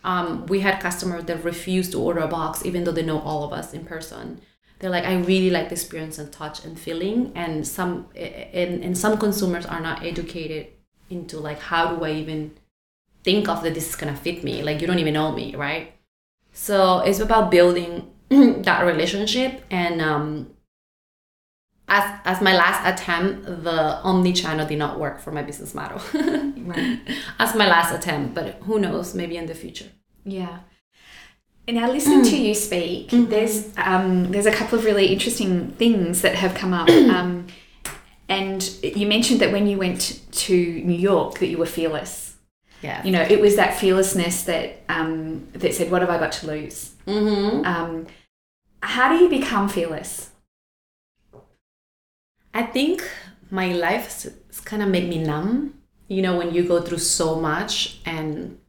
Um, 0.04 0.48
we 0.48 0.60
had 0.60 0.82
customers 0.82 1.24
that 1.26 1.46
refused 1.46 1.94
to 1.94 2.02
order 2.02 2.20
a 2.20 2.28
box 2.28 2.66
even 2.66 2.84
though 2.84 2.92
they 2.92 3.04
know 3.04 3.22
all 3.22 3.46
of 3.46 3.54
us 3.54 3.74
in 3.74 3.86
person 3.86 4.42
they're 4.80 4.90
like 4.90 5.06
i 5.06 5.14
really 5.14 5.52
like 5.52 5.70
the 5.70 5.76
experience 5.76 6.18
and 6.18 6.34
touch 6.34 6.66
and 6.66 6.80
feeling 6.80 7.32
and 7.36 7.68
some 7.68 8.08
and, 8.16 8.84
and 8.84 8.98
some 8.98 9.20
consumers 9.20 9.64
are 9.64 9.80
not 9.80 10.04
educated 10.04 10.70
into 11.12 11.40
like 11.40 11.60
how 11.60 11.96
do 11.96 12.04
I 12.04 12.12
even 12.14 12.52
think 13.24 13.48
of 13.48 13.64
that 13.64 13.74
this 13.74 13.90
is 13.90 13.96
gonna 13.96 14.16
fit 14.16 14.44
me? 14.44 14.64
Like 14.64 14.82
you 14.82 14.88
don't 14.88 15.00
even 15.00 15.14
know 15.14 15.32
me, 15.32 15.56
right? 15.56 15.94
So 16.54 17.00
it's 17.00 17.20
about 17.20 17.52
building 17.52 18.12
that 18.30 18.86
relationship 18.86 19.64
and 19.70 20.02
um 20.02 20.52
as 21.92 22.20
as 22.24 22.42
my 22.42 22.56
last 22.56 22.88
attempt, 22.88 23.46
the 23.46 24.00
omni 24.02 24.34
channel 24.34 24.66
did 24.66 24.80
not 24.80 24.98
work 24.98 25.20
for 25.20 25.32
my 25.32 25.44
business 25.44 25.76
model. 25.76 26.02
right. 26.14 27.00
As 27.38 27.54
my 27.54 27.68
last 27.68 27.94
attempt, 27.94 28.34
but 28.34 28.56
who 28.64 28.80
knows, 28.80 29.14
maybe 29.14 29.36
in 29.36 29.46
the 29.46 29.54
future. 29.54 29.90
Yeah. 30.24 30.60
And 31.68 31.78
now 31.78 31.92
listening 31.92 32.24
to 32.24 32.38
you 32.48 32.56
speak, 32.56 33.10
mm-hmm. 33.10 33.30
there's 33.30 33.70
um, 33.78 34.32
there's 34.32 34.46
a 34.46 34.54
couple 34.54 34.80
of 34.80 34.86
really 34.86 35.08
interesting 35.08 35.72
things 35.72 36.22
that 36.22 36.36
have 36.36 36.56
come 36.56 36.74
up. 36.74 36.90
Um, 37.12 37.48
and 38.32 38.64
you 38.82 39.08
mentioned 39.08 39.42
that 39.42 39.52
when 39.52 39.68
you 39.68 39.78
went 39.78 40.22
to 40.32 40.56
New 40.84 40.98
York, 40.98 41.40
that 41.40 41.48
you 41.48 41.58
were 41.58 41.66
fearless. 41.66 42.38
Yeah. 42.82 43.04
You 43.04 43.12
know, 43.12 43.22
it 43.22 43.42
was 43.42 43.58
that 43.58 43.78
fearlessness 43.78 44.44
that 44.44 44.84
um, 44.88 45.48
that 45.52 45.74
said, 45.74 45.92
"What 45.92 46.02
have 46.02 46.10
I 46.10 46.18
got 46.18 46.32
to 46.40 46.48
lose?" 46.48 46.92
Mm-hmm. 47.06 47.66
Um, 47.66 48.08
how 48.82 49.10
do 49.12 49.22
you 49.22 49.30
become 49.30 49.68
fearless? 49.68 50.30
I 52.54 52.64
think 52.64 53.04
my 53.50 53.74
life 53.74 54.26
kind 54.64 54.82
of 54.82 54.88
made 54.88 55.10
me 55.10 55.22
numb. 55.22 55.74
You 56.08 56.22
know, 56.22 56.38
when 56.38 56.54
you 56.54 56.64
go 56.64 56.82
through 56.82 57.00
so 57.00 57.36
much, 57.36 58.00
and 58.06 58.60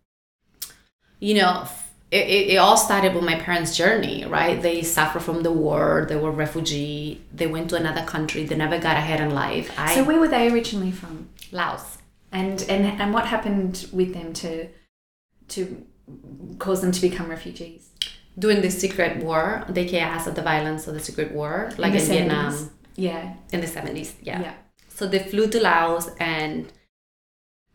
you 1.20 1.34
know, 1.34 1.68
it, 2.12 2.26
it, 2.28 2.50
it, 2.50 2.56
all 2.56 2.76
started 2.76 3.14
with 3.14 3.24
my 3.24 3.36
parents' 3.36 3.74
journey, 3.74 4.26
right? 4.26 4.60
They 4.60 4.82
suffered 4.82 5.22
from 5.22 5.42
the 5.42 5.50
war. 5.50 6.04
They 6.06 6.16
were 6.16 6.30
refugee. 6.30 7.22
They 7.32 7.46
went 7.46 7.70
to 7.70 7.76
another 7.76 8.04
country. 8.04 8.44
They 8.44 8.54
never 8.54 8.78
got 8.78 8.98
ahead 8.98 9.20
in 9.20 9.30
life. 9.30 9.72
I, 9.78 9.94
so 9.94 10.04
where 10.04 10.20
were 10.20 10.28
they 10.28 10.50
originally 10.52 10.92
from? 10.92 11.30
Laos. 11.52 11.98
And 12.30 12.62
and 12.68 12.84
and 13.00 13.14
what 13.14 13.26
happened 13.26 13.88
with 13.92 14.12
them 14.12 14.34
to 14.34 14.68
to 15.48 15.86
cause 16.58 16.82
them 16.82 16.92
to 16.92 17.00
become 17.00 17.30
refugees? 17.30 17.88
During 18.38 18.60
the 18.60 18.70
secret 18.70 19.24
war, 19.24 19.64
the 19.68 19.86
chaos 19.86 20.26
of 20.26 20.34
the 20.34 20.42
violence 20.42 20.86
of 20.86 20.94
the 20.94 21.00
secret 21.00 21.32
war, 21.32 21.70
like 21.78 21.94
in, 21.94 22.00
in 22.00 22.06
Vietnam. 22.06 22.70
Yeah. 22.94 23.34
In 23.52 23.62
the 23.62 23.66
seventies. 23.66 24.14
Yeah. 24.20 24.40
Yeah. 24.42 24.54
So 24.88 25.06
they 25.06 25.18
flew 25.18 25.48
to 25.48 25.60
Laos 25.60 26.10
and 26.20 26.70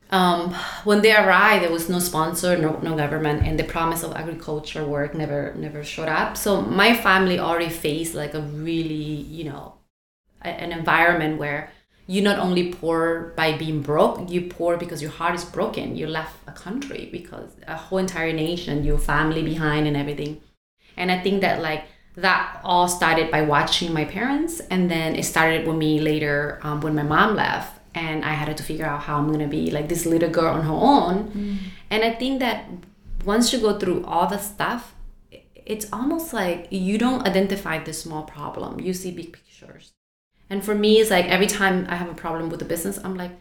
um, 0.09 0.53
when 0.85 1.01
they 1.01 1.15
arrived, 1.15 1.63
there 1.63 1.71
was 1.71 1.89
no 1.89 1.99
sponsor, 1.99 2.57
no, 2.57 2.79
no 2.79 2.95
government, 2.95 3.45
and 3.45 3.59
the 3.59 3.63
promise 3.63 4.03
of 4.03 4.13
agriculture 4.13 4.85
work 4.85 5.13
never 5.13 5.53
never 5.55 5.83
showed 5.83 6.07
up. 6.07 6.37
So 6.37 6.61
my 6.61 6.95
family 6.95 7.39
already 7.39 7.69
faced 7.69 8.15
like 8.15 8.33
a 8.33 8.41
really, 8.41 8.83
you 8.93 9.43
know, 9.45 9.73
a, 10.41 10.47
an 10.47 10.71
environment 10.71 11.39
where 11.39 11.71
you 12.09 12.21
not 12.21 12.39
only 12.39 12.71
poor 12.71 13.33
by 13.35 13.57
being 13.57 13.81
broke, 13.81 14.29
you 14.29 14.41
poor 14.41 14.77
because 14.77 15.01
your 15.01 15.11
heart 15.11 15.35
is 15.35 15.43
broken. 15.43 15.97
You 15.97 16.07
left 16.07 16.37
a 16.47 16.53
country 16.53 17.09
because 17.11 17.51
a 17.67 17.75
whole 17.75 17.97
entire 17.97 18.31
nation, 18.31 18.85
your 18.85 18.97
family 18.97 19.43
behind, 19.43 19.87
and 19.87 19.97
everything. 19.97 20.41
And 20.95 21.11
I 21.11 21.19
think 21.19 21.41
that 21.41 21.61
like 21.61 21.83
that 22.15 22.61
all 22.63 22.87
started 22.87 23.29
by 23.29 23.41
watching 23.41 23.93
my 23.93 24.05
parents, 24.05 24.61
and 24.71 24.89
then 24.89 25.15
it 25.15 25.23
started 25.23 25.67
with 25.67 25.75
me 25.75 25.99
later 25.99 26.59
um, 26.63 26.79
when 26.79 26.95
my 26.95 27.03
mom 27.03 27.35
left 27.35 27.76
and 27.93 28.23
I 28.23 28.33
had 28.33 28.55
to 28.55 28.63
figure 28.63 28.85
out 28.85 29.03
how 29.03 29.17
I'm 29.17 29.31
gonna 29.31 29.47
be 29.47 29.71
like 29.71 29.89
this 29.89 30.05
little 30.05 30.29
girl 30.29 30.53
on 30.53 30.63
her 30.63 30.73
own. 30.73 31.31
Mm. 31.31 31.57
And 31.89 32.03
I 32.03 32.11
think 32.11 32.39
that 32.39 32.65
once 33.25 33.51
you 33.51 33.59
go 33.59 33.77
through 33.77 34.05
all 34.05 34.27
the 34.27 34.37
stuff, 34.37 34.95
it's 35.65 35.91
almost 35.91 36.33
like 36.33 36.67
you 36.71 36.97
don't 36.97 37.27
identify 37.27 37.77
the 37.83 37.93
small 37.93 38.23
problem. 38.23 38.79
You 38.79 38.93
see 38.93 39.11
big 39.11 39.33
pictures. 39.33 39.93
And 40.49 40.63
for 40.63 40.73
me, 40.73 40.99
it's 40.99 41.11
like 41.11 41.25
every 41.25 41.47
time 41.47 41.85
I 41.89 41.95
have 41.95 42.09
a 42.09 42.13
problem 42.13 42.49
with 42.49 42.59
the 42.59 42.65
business, 42.65 42.97
I'm 43.03 43.15
like, 43.15 43.31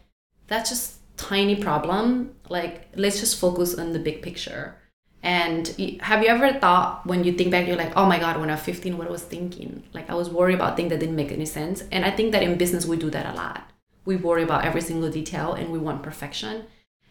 that's 0.49 0.71
just 0.71 0.97
tiny 1.17 1.57
problem. 1.57 2.35
Like 2.49 2.89
let's 2.97 3.21
just 3.21 3.39
focus 3.39 3.75
on 3.77 3.93
the 3.93 3.99
big 3.99 4.23
picture. 4.23 4.77
And 5.23 5.67
have 6.01 6.23
you 6.23 6.29
ever 6.29 6.53
thought 6.59 7.07
when 7.07 7.25
you 7.25 7.33
think 7.33 7.51
back, 7.51 7.67
you're 7.67 7.77
like, 7.77 7.97
oh 7.97 8.07
my 8.07 8.19
God, 8.19 8.39
when 8.39 8.49
I 8.49 8.55
was 8.55 8.63
15, 8.63 8.97
what 8.97 9.09
I 9.09 9.11
was 9.11 9.23
thinking? 9.23 9.83
Like 9.93 10.09
I 10.09 10.15
was 10.15 10.31
worried 10.31 10.55
about 10.55 10.77
things 10.77 10.91
that 10.91 11.01
didn't 11.01 11.17
make 11.17 11.33
any 11.33 11.47
sense. 11.47 11.85
And 11.91 12.05
I 12.05 12.11
think 12.11 12.33
that 12.33 12.43
in 12.43 12.57
business, 12.57 12.87
we 12.87 12.97
do 12.97 13.11
that 13.11 13.35
a 13.35 13.37
lot 13.37 13.71
we 14.07 14.17
worry 14.17 14.43
about 14.43 14.65
every 14.65 14.81
single 14.81 15.11
detail 15.11 15.53
and 15.53 15.71
we 15.71 15.79
want 15.79 16.03
perfection 16.03 16.65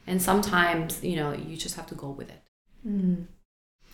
and 0.08 0.22
sometimes 0.22 1.04
you 1.04 1.16
know 1.16 1.32
you 1.34 1.56
just 1.58 1.76
have 1.76 1.88
to 1.88 1.96
go 1.96 2.10
with 2.10 2.30
it 2.30 2.42
Mm. 2.88 3.26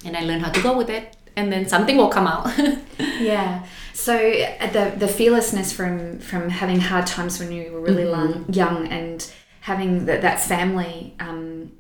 and 0.05 0.17
i 0.17 0.21
learned 0.21 0.41
how 0.45 0.51
to 0.51 0.61
go 0.61 0.77
with 0.77 0.89
it 0.89 1.15
and 1.37 1.49
then 1.51 1.65
something 1.67 1.95
will 1.97 2.09
come 2.09 2.27
out 2.27 2.51
Yeah. 3.21 3.65
So 3.93 4.15
uh, 4.15 4.67
the 4.71 4.93
the 4.97 5.07
fearlessness 5.07 5.71
from 5.71 6.19
from 6.19 6.49
having 6.49 6.79
hard 6.79 7.05
times 7.07 7.39
when 7.39 7.51
you 7.51 7.71
were 7.71 7.81
really 7.81 8.05
long, 8.05 8.45
young 8.51 8.87
and 8.87 9.31
having 9.61 10.05
that 10.07 10.21
that 10.21 10.39
family 10.39 11.13
um, 11.19 11.71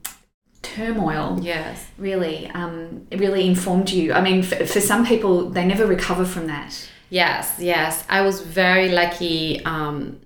turmoil 0.61 1.39
yes 1.41 1.87
really 1.97 2.47
um, 2.53 3.07
it 3.11 3.19
really 3.19 3.47
informed 3.47 3.89
you. 3.89 4.13
I 4.13 4.21
mean, 4.21 4.43
for, 4.43 4.65
for 4.65 4.79
some 4.79 5.05
people, 5.05 5.49
they 5.49 5.65
never 5.65 5.85
recover 5.87 6.25
from 6.25 6.47
that. 6.47 6.89
Yes, 7.09 7.55
yes. 7.59 8.05
I 8.09 8.21
was 8.21 8.41
very 8.41 8.89
lucky 8.89 9.63
um, 9.65 10.19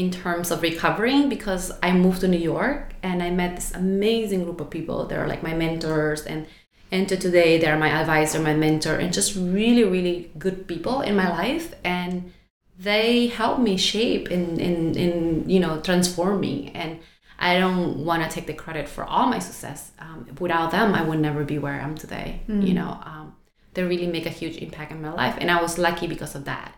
in 0.00 0.10
terms 0.10 0.50
of 0.50 0.62
recovering 0.62 1.28
because 1.28 1.70
I 1.82 1.92
moved 1.92 2.22
to 2.22 2.28
New 2.28 2.44
York 2.54 2.94
and 3.02 3.22
I 3.22 3.30
met 3.30 3.56
this 3.56 3.74
amazing 3.74 4.44
group 4.44 4.58
of 4.58 4.70
people. 4.70 5.04
They're 5.04 5.28
like 5.28 5.42
my 5.42 5.52
mentors 5.52 6.22
and 6.22 6.46
Enter 6.90 7.16
Today, 7.16 7.58
they're 7.58 7.78
my 7.78 7.90
advisor, 7.90 8.40
my 8.40 8.54
mentor, 8.54 8.96
and 8.96 9.12
just 9.12 9.36
really, 9.36 9.84
really 9.84 10.32
good 10.38 10.66
people 10.66 11.02
in 11.02 11.14
my 11.14 11.28
life. 11.28 11.74
And 11.84 12.32
they 12.78 13.28
helped 13.28 13.60
me 13.60 13.76
shape 13.76 14.28
in, 14.28 14.58
in, 14.58 14.96
in 14.96 15.48
you 15.48 15.60
know, 15.60 15.80
transform 15.82 16.40
me. 16.40 16.72
And 16.74 16.98
I 17.38 17.58
don't 17.58 18.04
want 18.04 18.24
to 18.24 18.28
take 18.28 18.46
the 18.48 18.54
credit 18.54 18.88
for 18.88 19.04
all 19.04 19.26
my 19.28 19.38
success. 19.38 19.92
Um, 20.00 20.26
without 20.40 20.72
them, 20.72 20.94
I 20.94 21.02
would 21.02 21.20
never 21.20 21.44
be 21.44 21.58
where 21.58 21.74
I 21.74 21.84
am 21.88 21.94
today. 21.94 22.40
You 22.66 22.74
know, 22.74 22.98
um, 23.04 23.36
they 23.74 23.84
really 23.84 24.08
make 24.08 24.26
a 24.26 24.30
huge 24.40 24.56
impact 24.56 24.90
in 24.90 25.00
my 25.00 25.12
life, 25.12 25.36
and 25.38 25.48
I 25.48 25.62
was 25.62 25.78
lucky 25.78 26.08
because 26.08 26.34
of 26.34 26.44
that. 26.46 26.74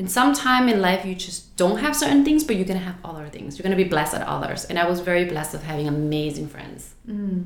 And 0.00 0.10
sometime 0.10 0.70
in 0.70 0.80
life, 0.80 1.04
you 1.04 1.14
just 1.14 1.54
don't 1.58 1.76
have 1.76 1.94
certain 1.94 2.24
things, 2.24 2.42
but 2.42 2.56
you're 2.56 2.64
gonna 2.64 2.80
have 2.80 2.96
other 3.04 3.28
things. 3.28 3.58
You're 3.58 3.64
gonna 3.64 3.76
be 3.76 3.84
blessed 3.84 4.14
at 4.14 4.26
others, 4.26 4.64
and 4.64 4.78
I 4.78 4.88
was 4.88 5.00
very 5.00 5.26
blessed 5.26 5.52
of 5.52 5.62
having 5.62 5.86
amazing 5.86 6.48
friends. 6.48 6.94
Mm. 7.06 7.44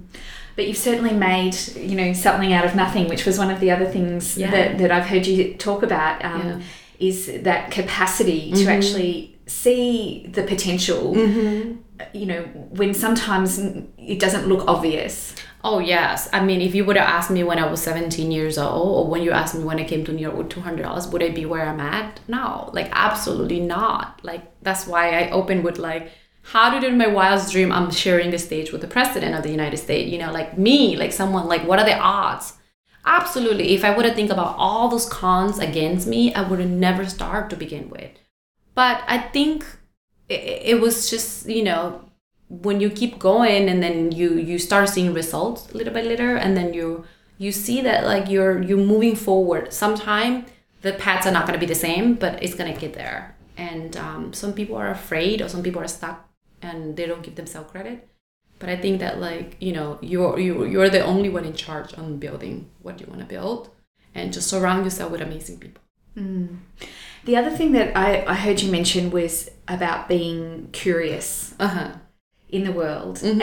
But 0.55 0.69
you've 0.69 0.77
certainly 0.77 1.15
made 1.15 1.57
you 1.75 1.97
know 1.97 2.13
something 2.13 2.53
out 2.53 2.65
of 2.65 2.77
nothing, 2.77 3.09
which 3.09 3.27
was 3.27 3.41
one 3.41 3.51
of 3.51 3.59
the 3.59 3.73
other 3.73 3.87
things 3.87 4.39
Yeah. 4.39 4.53
that, 4.53 4.79
that 4.79 4.93
I've 4.93 5.07
heard 5.07 5.27
you 5.27 5.55
talk 5.55 5.83
about. 5.83 6.25
Um, 6.25 6.47
Yeah. 6.47 6.61
Is 7.01 7.43
that 7.43 7.73
capacity 7.73 8.53
to 8.53 8.59
mm-hmm. 8.59 8.69
actually 8.69 9.37
see 9.49 10.29
the 10.31 10.45
potential? 10.45 11.13
Mm-hmm. 11.13 11.73
You 12.13 12.27
know, 12.27 12.43
when 12.81 12.95
sometimes 12.95 13.59
it 13.99 14.21
doesn't 14.21 14.47
look 14.47 14.63
obvious. 14.69 15.35
Oh 15.67 15.79
yes, 15.79 16.29
I 16.33 16.45
mean, 16.45 16.61
if 16.61 16.75
you 16.75 16.85
would 16.85 16.97
have 16.97 17.09
asked 17.09 17.31
me 17.31 17.43
when 17.43 17.59
I 17.59 17.67
was 17.69 17.83
17 17.83 18.31
years 18.31 18.57
old, 18.59 19.07
or 19.07 19.11
when 19.11 19.23
you 19.23 19.31
asked 19.33 19.55
me 19.55 19.65
when 19.65 19.81
I 19.81 19.85
came 19.85 20.05
to 20.05 20.13
New 20.13 20.21
York 20.23 20.37
with 20.37 20.51
200 20.51 20.83
dollars, 20.83 21.09
would 21.09 21.23
I 21.23 21.31
be 21.31 21.45
where 21.47 21.67
I'm 21.67 21.81
at? 21.81 22.21
No, 22.29 22.71
like 22.75 22.89
absolutely 22.93 23.61
not. 23.61 24.21
Like 24.23 24.43
that's 24.63 24.87
why 24.87 25.11
I 25.19 25.31
opened 25.31 25.65
with 25.65 25.79
like, 25.79 26.11
how 26.43 26.69
did 26.71 26.85
in 26.85 26.99
my 26.99 27.07
wildest 27.09 27.51
dream 27.53 27.73
I'm 27.73 27.91
sharing 27.91 28.31
the 28.31 28.39
stage 28.39 28.71
with 28.73 28.83
the 28.83 28.87
president 28.87 29.35
of 29.35 29.43
the 29.43 29.51
United 29.51 29.79
States? 29.79 30.13
You 30.13 30.19
know, 30.19 30.31
like 30.33 30.57
me, 30.59 30.97
like 30.97 31.13
someone, 31.13 31.49
like 31.49 31.67
what 31.67 31.79
are 31.79 31.85
the 31.87 31.99
odds? 31.99 32.53
Absolutely. 33.07 33.75
If 33.75 33.85
I 33.85 33.97
would 33.97 34.05
have 34.07 34.15
think 34.15 34.31
about 34.31 34.55
all 34.59 34.89
those 34.89 35.09
cons 35.09 35.59
against 35.59 36.07
me, 36.07 36.33
I 36.35 36.47
would 36.49 36.61
have 36.61 36.71
never 36.71 37.07
started 37.07 37.51
to 37.51 37.57
begin 37.57 37.89
with. 37.91 38.11
But 38.75 39.03
I 39.07 39.19
think 39.19 39.65
it, 40.29 40.41
it 40.75 40.81
was 40.81 41.09
just 41.11 41.49
you 41.49 41.63
know 41.65 42.05
when 42.49 42.81
you 42.81 42.91
keep 42.91 43.19
going 43.19 43.69
and 43.69 43.83
then 43.83 44.13
you 44.13 44.35
you 44.35 44.59
start 44.59 44.89
seeing 44.89 45.15
results 45.15 45.73
little 45.75 45.93
by 45.93 46.03
little 46.03 46.37
and 46.37 46.57
then 46.57 46.75
you 46.75 47.05
you 47.39 47.51
see 47.51 47.81
that 47.81 48.05
like 48.05 48.29
you're 48.29 48.63
you're 48.63 48.79
moving 48.79 49.17
forward. 49.17 49.73
Sometime 49.73 50.47
the 50.83 50.93
paths 50.93 51.27
are 51.27 51.33
not 51.33 51.47
going 51.47 51.59
to 51.59 51.67
be 51.67 51.73
the 51.73 51.79
same 51.79 52.15
but 52.15 52.43
it's 52.43 52.55
going 52.55 52.73
to 52.73 52.79
get 52.79 52.95
there. 52.95 53.37
And 53.57 53.97
um, 53.97 54.33
some 54.33 54.53
people 54.53 54.77
are 54.77 54.91
afraid 54.91 55.41
or 55.41 55.49
some 55.49 55.63
people 55.63 55.81
are 55.81 55.89
stuck 55.89 56.29
and 56.61 56.97
they 56.97 57.07
don't 57.07 57.23
give 57.23 57.37
themselves 57.37 57.71
credit. 57.71 58.09
But 58.59 58.69
i 58.69 58.77
think 58.77 59.01
that 59.01 59.19
like 59.21 59.57
you 59.61 59.73
know 59.73 59.99
you're 60.01 60.39
you, 60.39 60.65
you're 60.65 60.89
the 60.89 61.05
only 61.05 61.29
one 61.29 61.45
in 61.45 61.55
charge 61.55 61.99
on 61.99 62.19
building 62.19 62.71
what 62.83 63.01
you 63.01 63.07
want 63.07 63.21
to 63.21 63.27
build 63.27 63.71
and 64.15 64.33
just 64.33 64.49
surround 64.49 64.85
yourself 64.85 65.11
with 65.11 65.21
amazing 65.21 65.59
people. 65.59 65.83
The 67.25 67.37
other 67.37 67.51
thing 67.51 67.73
that 67.73 67.97
I, 67.97 68.25
I 68.27 68.35
heard 68.35 68.61
you 68.61 68.71
mention 68.71 69.11
was 69.11 69.51
about 69.67 70.09
being 70.09 70.69
curious. 70.73 71.55
Uh-huh 71.59 71.95
in 72.55 72.65
the 72.65 72.73
world, 72.73 73.23
and, 73.23 73.43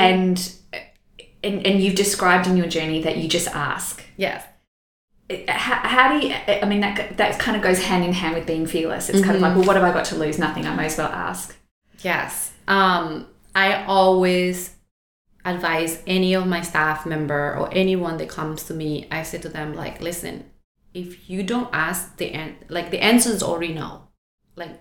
and 1.43 1.65
and 1.67 1.81
you've 1.81 1.95
described 1.95 2.47
in 2.47 2.55
your 2.55 2.67
journey 2.67 3.01
that 3.01 3.17
you 3.17 3.27
just 3.27 3.47
ask. 3.49 4.03
yes 4.15 4.45
How, 5.47 5.79
how 5.93 6.05
do 6.11 6.25
you? 6.25 6.33
I 6.33 6.65
mean, 6.65 6.81
that 6.85 7.17
that 7.17 7.39
kind 7.39 7.55
of 7.57 7.63
goes 7.63 7.79
hand 7.83 8.03
in 8.03 8.13
hand 8.13 8.35
with 8.35 8.45
being 8.45 8.65
fearless. 8.65 9.09
It's 9.09 9.23
kind 9.23 9.35
of 9.35 9.41
like, 9.41 9.55
well, 9.55 9.65
what 9.65 9.75
have 9.75 9.85
I 9.85 9.93
got 9.93 10.05
to 10.05 10.15
lose? 10.15 10.37
Nothing. 10.39 10.65
I 10.65 10.75
may 10.75 10.85
as 10.85 10.97
well 10.97 11.11
ask. 11.29 11.57
Yes. 11.99 12.53
Um, 12.67 13.27
I 13.53 13.83
always 13.85 14.75
advise 15.43 16.01
any 16.05 16.33
of 16.33 16.45
my 16.47 16.61
staff 16.61 17.05
member 17.05 17.55
or 17.57 17.69
anyone 17.73 18.17
that 18.17 18.29
comes 18.29 18.63
to 18.65 18.73
me, 18.73 19.07
I 19.11 19.23
say 19.23 19.39
to 19.39 19.49
them, 19.49 19.73
like, 19.73 19.99
listen, 19.99 20.45
if 20.93 21.29
you 21.29 21.43
don't 21.43 21.69
ask 21.73 22.17
the 22.17 22.27
end 22.31 22.55
like 22.69 22.91
the 22.91 23.03
answer 23.11 23.31
is 23.31 23.43
already 23.43 23.73
no. 23.73 24.07
Like 24.55 24.73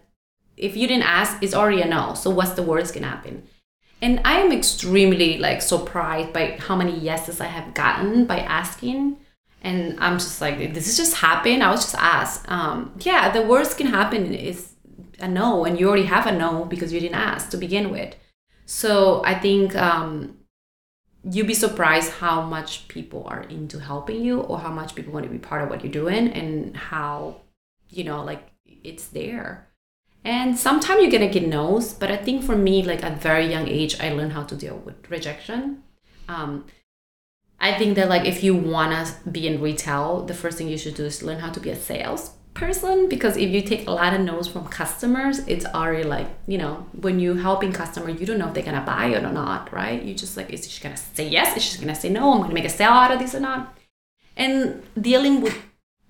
if 0.56 0.76
you 0.76 0.86
didn't 0.86 1.04
ask, 1.04 1.42
it's 1.42 1.54
already 1.54 1.80
a 1.82 1.86
no. 1.86 2.14
So 2.14 2.30
what's 2.30 2.52
the 2.52 2.62
worst 2.62 2.94
can 2.94 3.02
happen? 3.02 3.44
And 4.02 4.20
I 4.24 4.40
am 4.40 4.52
extremely 4.52 5.38
like 5.38 5.60
surprised 5.60 6.32
by 6.32 6.56
how 6.58 6.76
many 6.76 6.98
yeses 6.98 7.40
I 7.40 7.46
have 7.46 7.74
gotten 7.74 8.24
by 8.24 8.38
asking. 8.40 9.18
And 9.62 10.00
I'm 10.00 10.18
just 10.18 10.40
like, 10.40 10.72
this 10.72 10.88
is 10.88 10.96
just 10.96 11.16
happen. 11.16 11.60
I 11.60 11.70
was 11.70 11.82
just 11.82 11.96
asked. 11.96 12.50
Um, 12.50 12.92
yeah, 13.00 13.30
the 13.30 13.42
worst 13.42 13.76
can 13.76 13.88
happen 13.88 14.32
is 14.32 14.72
a 15.18 15.28
no, 15.28 15.64
and 15.66 15.78
you 15.78 15.86
already 15.88 16.06
have 16.06 16.26
a 16.26 16.32
no 16.32 16.64
because 16.64 16.92
you 16.92 17.00
didn't 17.00 17.16
ask 17.16 17.50
to 17.50 17.58
begin 17.58 17.90
with. 17.90 18.14
So 18.64 19.22
I 19.24 19.34
think 19.34 19.76
um, 19.76 20.38
you'd 21.24 21.46
be 21.46 21.54
surprised 21.54 22.12
how 22.12 22.40
much 22.40 22.88
people 22.88 23.24
are 23.26 23.42
into 23.42 23.78
helping 23.78 24.24
you 24.24 24.40
or 24.40 24.58
how 24.58 24.70
much 24.70 24.94
people 24.94 25.12
want 25.12 25.24
to 25.24 25.30
be 25.30 25.38
part 25.38 25.62
of 25.62 25.68
what 25.68 25.84
you're 25.84 25.92
doing 25.92 26.28
and 26.28 26.76
how, 26.76 27.42
you 27.90 28.04
know, 28.04 28.24
like 28.24 28.48
it's 28.64 29.08
there. 29.08 29.68
And 30.24 30.59
sometimes 30.59 31.02
you're 31.02 31.11
gonna 31.11 31.33
get 31.33 31.46
no's, 31.46 31.94
but 31.94 32.11
I 32.11 32.16
think 32.16 32.44
for 32.44 32.56
me, 32.56 32.83
like 32.83 33.02
at 33.02 33.22
very 33.22 33.46
young 33.46 33.68
age, 33.68 33.98
I 34.00 34.12
learned 34.12 34.33
how 34.33 34.42
to 34.44 34.54
deal 34.54 34.76
with 34.76 35.11
rejection. 35.11 35.83
Um, 36.28 36.66
I 37.59 37.76
think 37.78 37.96
that 37.96 38.09
like 38.09 38.26
if 38.26 38.42
you 38.42 38.54
wanna 38.54 39.06
be 39.30 39.46
in 39.46 39.61
retail, 39.61 40.24
the 40.24 40.35
first 40.35 40.59
thing 40.59 40.68
you 40.68 40.78
should 40.78 40.94
do 40.94 41.04
is 41.04 41.22
learn 41.22 41.40
how 41.40 41.50
to 41.50 41.61
be 41.61 41.70
a 41.70 41.76
sales 41.76 42.33
person 42.52 43.09
because 43.09 43.37
if 43.37 43.48
you 43.50 43.62
take 43.62 43.87
a 43.87 43.90
lot 43.90 44.12
of 44.12 44.20
no's 44.20 44.48
from 44.48 44.66
customers, 44.66 45.38
it's 45.40 45.64
already 45.66 46.04
like 46.04 46.26
you 46.46 46.59
know 46.59 46.87
when 47.00 47.18
you 47.18 47.35
helping 47.35 47.72
customer, 47.72 48.11
you 48.11 48.26
don't 48.26 48.38
know 48.38 48.48
if 48.48 48.54
they're 48.54 48.62
gonna 48.62 48.85
buy 48.85 49.06
it 49.06 49.24
or 49.24 49.33
not, 49.33 49.72
right? 49.72 50.02
You 50.02 50.14
just 50.14 50.37
like 50.37 50.50
is 50.50 50.70
she 50.70 50.83
gonna 50.83 50.96
say 50.96 51.28
yes? 51.28 51.56
Is 51.56 51.64
she 51.64 51.78
gonna 51.78 51.94
say 51.94 52.11
no? 52.11 52.33
I'm 52.35 52.42
gonna 52.42 52.54
make 52.54 52.64
a 52.64 52.70
sale 52.70 52.90
out 52.90 53.12
of 53.12 53.18
this 53.18 53.35
or 53.35 53.40
not? 53.40 53.76
And 54.37 54.83
dealing 55.00 55.40
with 55.40 55.56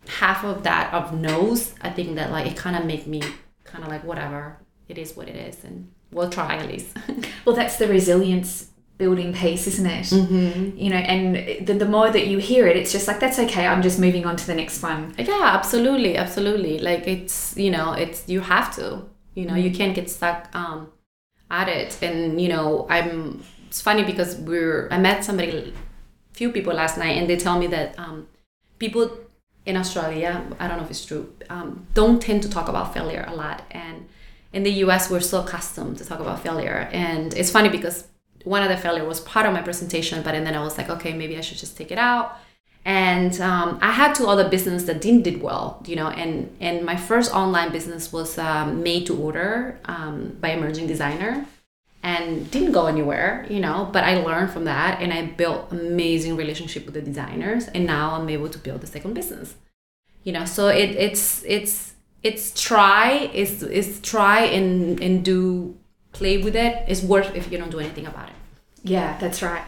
half 0.07 0.45
of 0.45 0.63
that 0.65 0.93
of 0.93 1.15
no's, 1.15 1.75
I 1.81 1.91
think 1.91 2.17
that 2.17 2.31
like 2.31 2.47
it 2.51 2.57
kind 2.57 2.77
of 2.77 2.85
made 2.85 3.07
me 3.07 3.23
kind 3.73 3.85
of 3.85 3.91
like 3.91 4.05
whatever 4.05 4.59
it 4.89 4.99
is 4.99 5.17
what 5.17 5.29
it 5.29 5.37
is 5.37 5.65
and 5.65 5.91
we'll 6.13 6.31
try 6.31 6.57
at 6.57 6.67
least 6.67 6.97
Well, 7.45 7.55
that's 7.57 7.77
the 7.79 7.87
resilience 7.89 8.67
building 8.99 9.33
piece, 9.33 9.67
isn't 9.67 9.87
it? 9.87 10.07
Mm-hmm. 10.07 10.77
You 10.77 10.91
know, 10.91 10.97
and 10.97 11.67
the, 11.67 11.73
the 11.73 11.87
more 11.87 12.11
that 12.11 12.27
you 12.27 12.37
hear 12.39 12.67
it, 12.67 12.77
it's 12.77 12.93
just 12.93 13.09
like 13.09 13.19
that's 13.19 13.39
okay. 13.39 13.67
I'm 13.67 13.81
just 13.81 13.99
moving 13.99 14.27
on 14.27 14.37
to 14.37 14.47
the 14.47 14.55
next 14.55 14.83
one. 14.83 15.15
yeah 15.19 15.41
absolutely 15.59 16.17
absolutely 16.19 16.79
like 16.79 17.07
it's 17.09 17.57
you 17.57 17.71
know 17.71 17.93
it's 17.93 18.29
you 18.29 18.41
have 18.41 18.75
to 18.77 18.85
you 19.35 19.47
know 19.47 19.55
you 19.55 19.71
can't 19.71 19.95
get 19.95 20.11
stuck 20.11 20.55
um 20.55 20.91
at 21.51 21.69
it 21.69 21.99
and 22.03 22.41
you 22.41 22.49
know 22.49 22.87
i'm 22.91 23.43
it's 23.67 23.81
funny 23.81 24.05
because 24.05 24.37
we're 24.37 24.89
i 24.91 24.99
met 24.99 25.25
somebody 25.25 25.73
few 26.33 26.51
people 26.53 26.73
last 26.75 26.97
night 26.99 27.17
and 27.19 27.29
they 27.29 27.37
tell 27.37 27.59
me 27.59 27.67
that 27.67 27.99
um 27.99 28.27
people 28.79 29.05
in 29.67 29.77
australia 29.77 30.45
i 30.59 30.67
don't 30.67 30.79
know 30.79 30.85
if 30.85 30.91
it's 30.91 31.05
true 31.05 31.33
um, 31.51 31.87
don't 31.95 32.23
tend 32.23 32.43
to 32.43 32.49
talk 32.49 32.69
about 32.69 32.95
failure 32.95 33.25
a 33.29 33.35
lot. 33.35 33.65
And 33.73 34.09
in 34.53 34.63
the 34.63 34.71
us 34.71 35.11
we're 35.11 35.21
so 35.21 35.43
accustomed 35.43 35.99
to 35.99 36.05
talk 36.05 36.21
about 36.21 36.43
failure. 36.43 36.89
And 36.93 37.35
it's 37.35 37.51
funny 37.51 37.69
because 37.69 38.07
one 38.45 38.63
of 38.63 38.69
the 38.69 38.77
failure 38.77 39.05
was 39.05 39.21
part 39.21 39.45
of 39.47 39.53
my 39.53 39.61
presentation 39.61 40.23
but 40.23 40.35
and 40.35 40.47
then 40.47 40.55
i 40.55 40.63
was 40.63 40.79
like 40.79 40.89
okay 40.89 41.13
maybe 41.13 41.37
i 41.37 41.43
should 41.43 41.59
just 41.59 41.77
take 41.77 41.91
it 41.91 41.99
out. 41.99 42.39
And 42.83 43.39
um, 43.43 43.79
I 43.83 43.91
had 43.91 44.15
two 44.15 44.27
other 44.27 44.49
businesses 44.49 44.87
that 44.87 45.03
didn't 45.03 45.23
did 45.23 45.43
well, 45.43 45.83
you 45.87 45.97
know, 45.97 46.09
and 46.09 46.33
and 46.61 46.83
my 46.83 46.97
first 46.97 47.31
online 47.35 47.71
business 47.73 48.11
was 48.11 48.39
um, 48.39 48.83
made 48.83 49.05
to 49.09 49.15
order 49.27 49.79
um, 49.85 50.39
by 50.41 50.53
emerging 50.53 50.87
designer, 50.87 51.45
and 52.03 52.51
didn't 52.51 52.73
go 52.73 52.87
anywhere, 52.87 53.47
you 53.51 53.61
know. 53.61 53.89
But 53.93 54.05
I 54.05 54.17
learned 54.23 54.51
from 54.51 54.65
that, 54.65 55.01
and 55.01 55.13
I 55.13 55.27
built 55.27 55.71
amazing 55.71 56.37
relationship 56.37 56.85
with 56.85 56.95
the 56.95 57.03
designers, 57.03 57.69
and 57.69 57.87
now 57.87 58.15
I'm 58.15 58.29
able 58.29 58.49
to 58.49 58.59
build 58.59 58.81
the 58.81 58.87
second 58.87 59.15
business, 59.15 59.55
you 60.25 60.33
know. 60.33 60.45
So 60.45 60.69
it 60.69 60.91
it's 60.91 61.45
it's 61.47 61.95
it's 62.23 62.61
try 62.61 63.31
is 63.33 63.63
is 63.63 64.01
try 64.01 64.41
and 64.45 65.01
and 65.01 65.25
do 65.25 65.77
play 66.13 66.39
with 66.39 66.57
it. 66.57 66.85
It's 66.89 67.03
worth 67.03 67.35
if 67.35 67.51
you 67.53 67.59
don't 67.59 67.71
do 67.71 67.81
anything 67.81 68.07
about 68.07 68.29
it. 68.29 68.35
Yeah, 68.83 69.19
that's 69.19 69.43
right. 69.43 69.65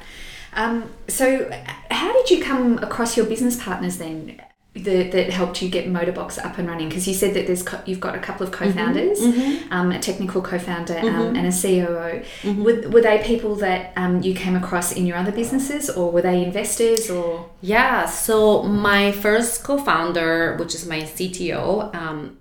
Um, 0.54 0.90
so, 1.08 1.50
how 1.90 2.12
did 2.12 2.30
you 2.30 2.42
come 2.42 2.78
across 2.78 3.16
your 3.16 3.26
business 3.26 3.62
partners 3.62 3.98
then? 3.98 4.40
That, 4.74 5.12
that 5.12 5.28
helped 5.30 5.60
you 5.60 5.68
get 5.68 5.86
Modabox 5.86 6.42
up 6.42 6.56
and 6.56 6.66
running? 6.66 6.88
Because 6.88 7.06
you 7.06 7.12
said 7.12 7.34
that 7.34 7.46
there's 7.46 7.62
co- 7.62 7.82
you've 7.84 8.00
got 8.00 8.14
a 8.14 8.18
couple 8.18 8.46
of 8.46 8.52
co-founders, 8.52 9.20
Mm-hmm. 9.20 9.70
um, 9.70 9.92
a 9.92 9.98
technical 9.98 10.40
co-founder 10.40 10.98
um, 11.00 11.36
and 11.36 11.46
a 11.46 11.52
COO. 11.52 12.22
Were, 12.64 12.88
were 12.88 13.02
they 13.02 13.22
people 13.22 13.54
that 13.56 13.92
um, 13.96 14.22
you 14.22 14.32
came 14.34 14.56
across 14.56 14.90
in 14.92 15.04
your 15.04 15.18
other 15.18 15.30
businesses, 15.30 15.90
or 15.90 16.10
were 16.10 16.22
they 16.22 16.42
investors, 16.42 17.10
or 17.10 17.50
Yeah, 17.60 18.06
so 18.06 18.62
my 18.62 19.12
first 19.12 19.62
co-founder, 19.62 20.56
which 20.56 20.74
is 20.74 20.86
my 20.86 21.00
CTO, 21.02 21.94
um, 21.94 22.38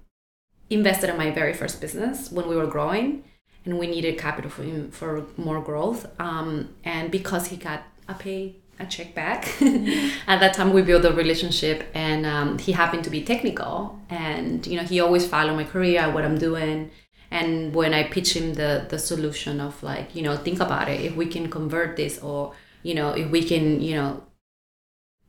invested 0.70 1.10
in 1.10 1.18
my 1.18 1.32
very 1.32 1.54
first 1.54 1.82
business 1.82 2.32
when 2.32 2.48
we 2.48 2.56
were 2.56 2.68
growing, 2.68 3.26
and 3.66 3.78
we 3.78 3.88
needed 3.88 4.18
capital 4.18 4.50
for 4.50 4.64
for 4.92 5.26
more 5.36 5.60
growth. 5.62 6.08
Um, 6.18 6.70
and 6.86 7.12
because 7.12 7.48
he 7.48 7.58
got 7.58 7.84
a 8.08 8.14
pay 8.14 8.56
a 8.80 8.86
check 8.86 9.14
back, 9.14 9.62
at 10.28 10.40
that 10.40 10.54
time 10.54 10.74
we 10.74 10.82
built 10.82 11.06
a 11.06 11.14
relationship, 11.14 11.84
and 11.94 12.26
um, 12.26 12.58
he 12.58 12.72
happened 12.72 13.04
to 13.04 13.10
be 13.10 13.22
technical, 13.24 14.00
and 14.10 14.66
you 14.66 14.78
know 14.78 14.84
he 14.84 15.00
always 15.00 15.28
followed 15.28 15.56
my 15.56 15.64
career, 15.64 16.12
what 16.12 16.24
I'm 16.26 16.38
doing. 16.38 16.92
And 17.30 17.74
when 17.74 17.94
I 17.94 18.04
pitched 18.04 18.36
him 18.36 18.56
the 18.56 18.86
the 18.90 19.00
solution 19.00 19.62
of 19.62 19.82
like 19.84 20.16
you 20.16 20.24
know 20.24 20.36
think 20.36 20.60
about 20.60 20.90
it, 20.90 21.02
if 21.02 21.16
we 21.16 21.28
can 21.28 21.50
convert 21.50 21.96
this, 21.96 22.20
or 22.20 22.54
you 22.84 22.94
know 22.96 23.12
if 23.12 23.30
we 23.30 23.44
can 23.44 23.82
you 23.82 23.96
know 23.96 24.24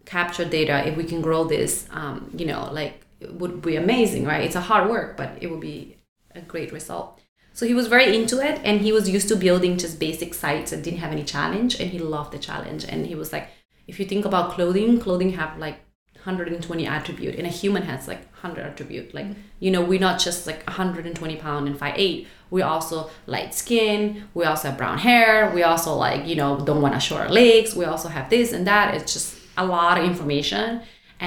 capture 0.04 0.44
data 0.44 0.86
if 0.86 0.96
we 0.96 1.04
can 1.04 1.20
grow 1.20 1.44
this 1.44 1.86
um, 1.90 2.30
you 2.36 2.46
know 2.46 2.68
like 2.72 3.04
it 3.20 3.32
would 3.34 3.62
be 3.62 3.76
amazing 3.76 4.24
right? 4.24 4.44
It's 4.44 4.56
a 4.56 4.60
hard 4.60 4.90
work 4.90 5.16
but 5.16 5.38
it 5.40 5.50
would 5.50 5.60
be 5.60 5.96
a 6.34 6.40
great 6.40 6.72
result 6.72 7.20
so 7.54 7.66
he 7.66 7.74
was 7.74 7.86
very 7.86 8.16
into 8.16 8.40
it 8.40 8.60
and 8.64 8.80
he 8.80 8.92
was 8.92 9.08
used 9.08 9.28
to 9.28 9.36
building 9.36 9.76
just 9.76 9.98
basic 9.98 10.34
sites 10.34 10.70
that 10.70 10.82
didn't 10.82 11.00
have 11.00 11.12
any 11.12 11.24
challenge 11.24 11.78
and 11.78 11.90
he 11.90 11.98
loved 11.98 12.32
the 12.32 12.38
challenge. 12.38 12.84
And 12.88 13.06
he 13.06 13.14
was 13.14 13.32
like 13.32 13.48
if 13.86 13.98
you 13.98 14.06
think 14.06 14.24
about 14.24 14.52
clothing 14.52 14.98
clothing 14.98 15.32
have 15.32 15.58
like 15.58 15.80
120 16.14 16.86
attribute 16.86 17.34
and 17.34 17.46
a 17.46 17.50
human 17.50 17.82
has 17.82 18.08
like 18.08 18.24
100 18.32 18.64
attribute. 18.64 19.12
Like 19.12 19.26
mm-hmm. 19.26 19.40
you 19.60 19.70
know 19.70 19.82
we're 19.82 20.00
not 20.00 20.18
just 20.18 20.46
like 20.46 20.66
120 20.66 21.36
pound 21.36 21.68
and 21.68 21.78
5'8 21.78 22.26
we 22.50 22.62
also 22.62 23.10
light 23.26 23.54
skin 23.54 24.28
we 24.34 24.44
also 24.44 24.68
have 24.68 24.78
brown 24.78 24.98
hair 24.98 25.50
we 25.54 25.62
also 25.62 25.94
like 25.94 26.26
you 26.26 26.36
know 26.36 26.64
don't 26.64 26.82
want 26.82 26.94
to 26.94 27.00
show 27.00 27.16
our 27.16 27.30
legs 27.30 27.74
we 27.74 27.84
also 27.84 28.08
have 28.08 28.30
this 28.30 28.52
and 28.52 28.66
that. 28.66 28.94
It's 28.94 29.12
just 29.12 29.36
a 29.58 29.66
lot 29.66 29.98
of 29.98 30.04
information 30.04 30.80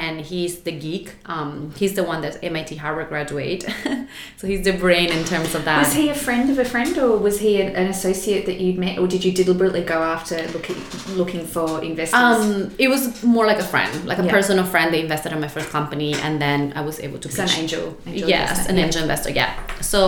and 0.03 0.15
he's 0.29 0.53
the 0.67 0.71
geek 0.84 1.08
um, 1.34 1.51
he's 1.79 1.93
the 1.99 2.03
one 2.12 2.19
that's 2.23 2.38
mit 2.53 2.69
harvard 2.84 3.08
graduate 3.13 3.62
so 4.38 4.43
he's 4.51 4.63
the 4.69 4.75
brain 4.86 5.10
in 5.17 5.23
terms 5.34 5.55
of 5.55 5.62
that 5.65 5.79
was 5.86 5.93
he 5.93 6.10
a 6.10 6.13
friend 6.27 6.49
of 6.53 6.58
a 6.60 6.65
friend, 6.73 6.93
or 6.97 7.12
was 7.27 7.39
he 7.45 7.51
an, 7.62 7.69
an 7.81 7.88
associate 7.95 8.43
that 8.49 8.58
you'd 8.62 8.77
met, 8.86 8.95
or 8.99 9.08
did 9.08 9.21
you 9.25 9.31
deliberately 9.41 9.84
go 9.95 9.99
after 10.15 10.38
looking 10.55 10.75
looking 11.21 11.43
for 11.55 11.69
investors? 11.91 12.19
um, 12.19 12.75
it 12.77 12.89
was 12.93 13.03
more 13.23 13.45
like 13.51 13.60
a 13.67 13.69
friend, 13.73 13.91
like 14.05 14.19
a 14.19 14.25
Yeah. 14.25 14.31
personal 14.38 14.65
friend. 14.73 14.88
They 14.93 15.01
invested 15.08 15.31
in 15.36 15.39
my 15.39 15.47
first 15.58 15.69
company, 15.77 16.12
and 16.25 16.34
then 16.45 16.60
I 16.75 16.81
was 16.89 16.99
able 16.99 17.19
to. 17.19 17.27
So 17.31 17.43
an 17.43 17.49
angel- 17.62 17.97
angel 18.05 18.29
yes, 18.29 18.49
investor, 18.49 18.69
an 18.71 18.77
yeah. 18.77 18.86
angel 18.86 19.01
investor. 19.08 19.31
Yeah. 19.41 19.51
So 19.93 19.99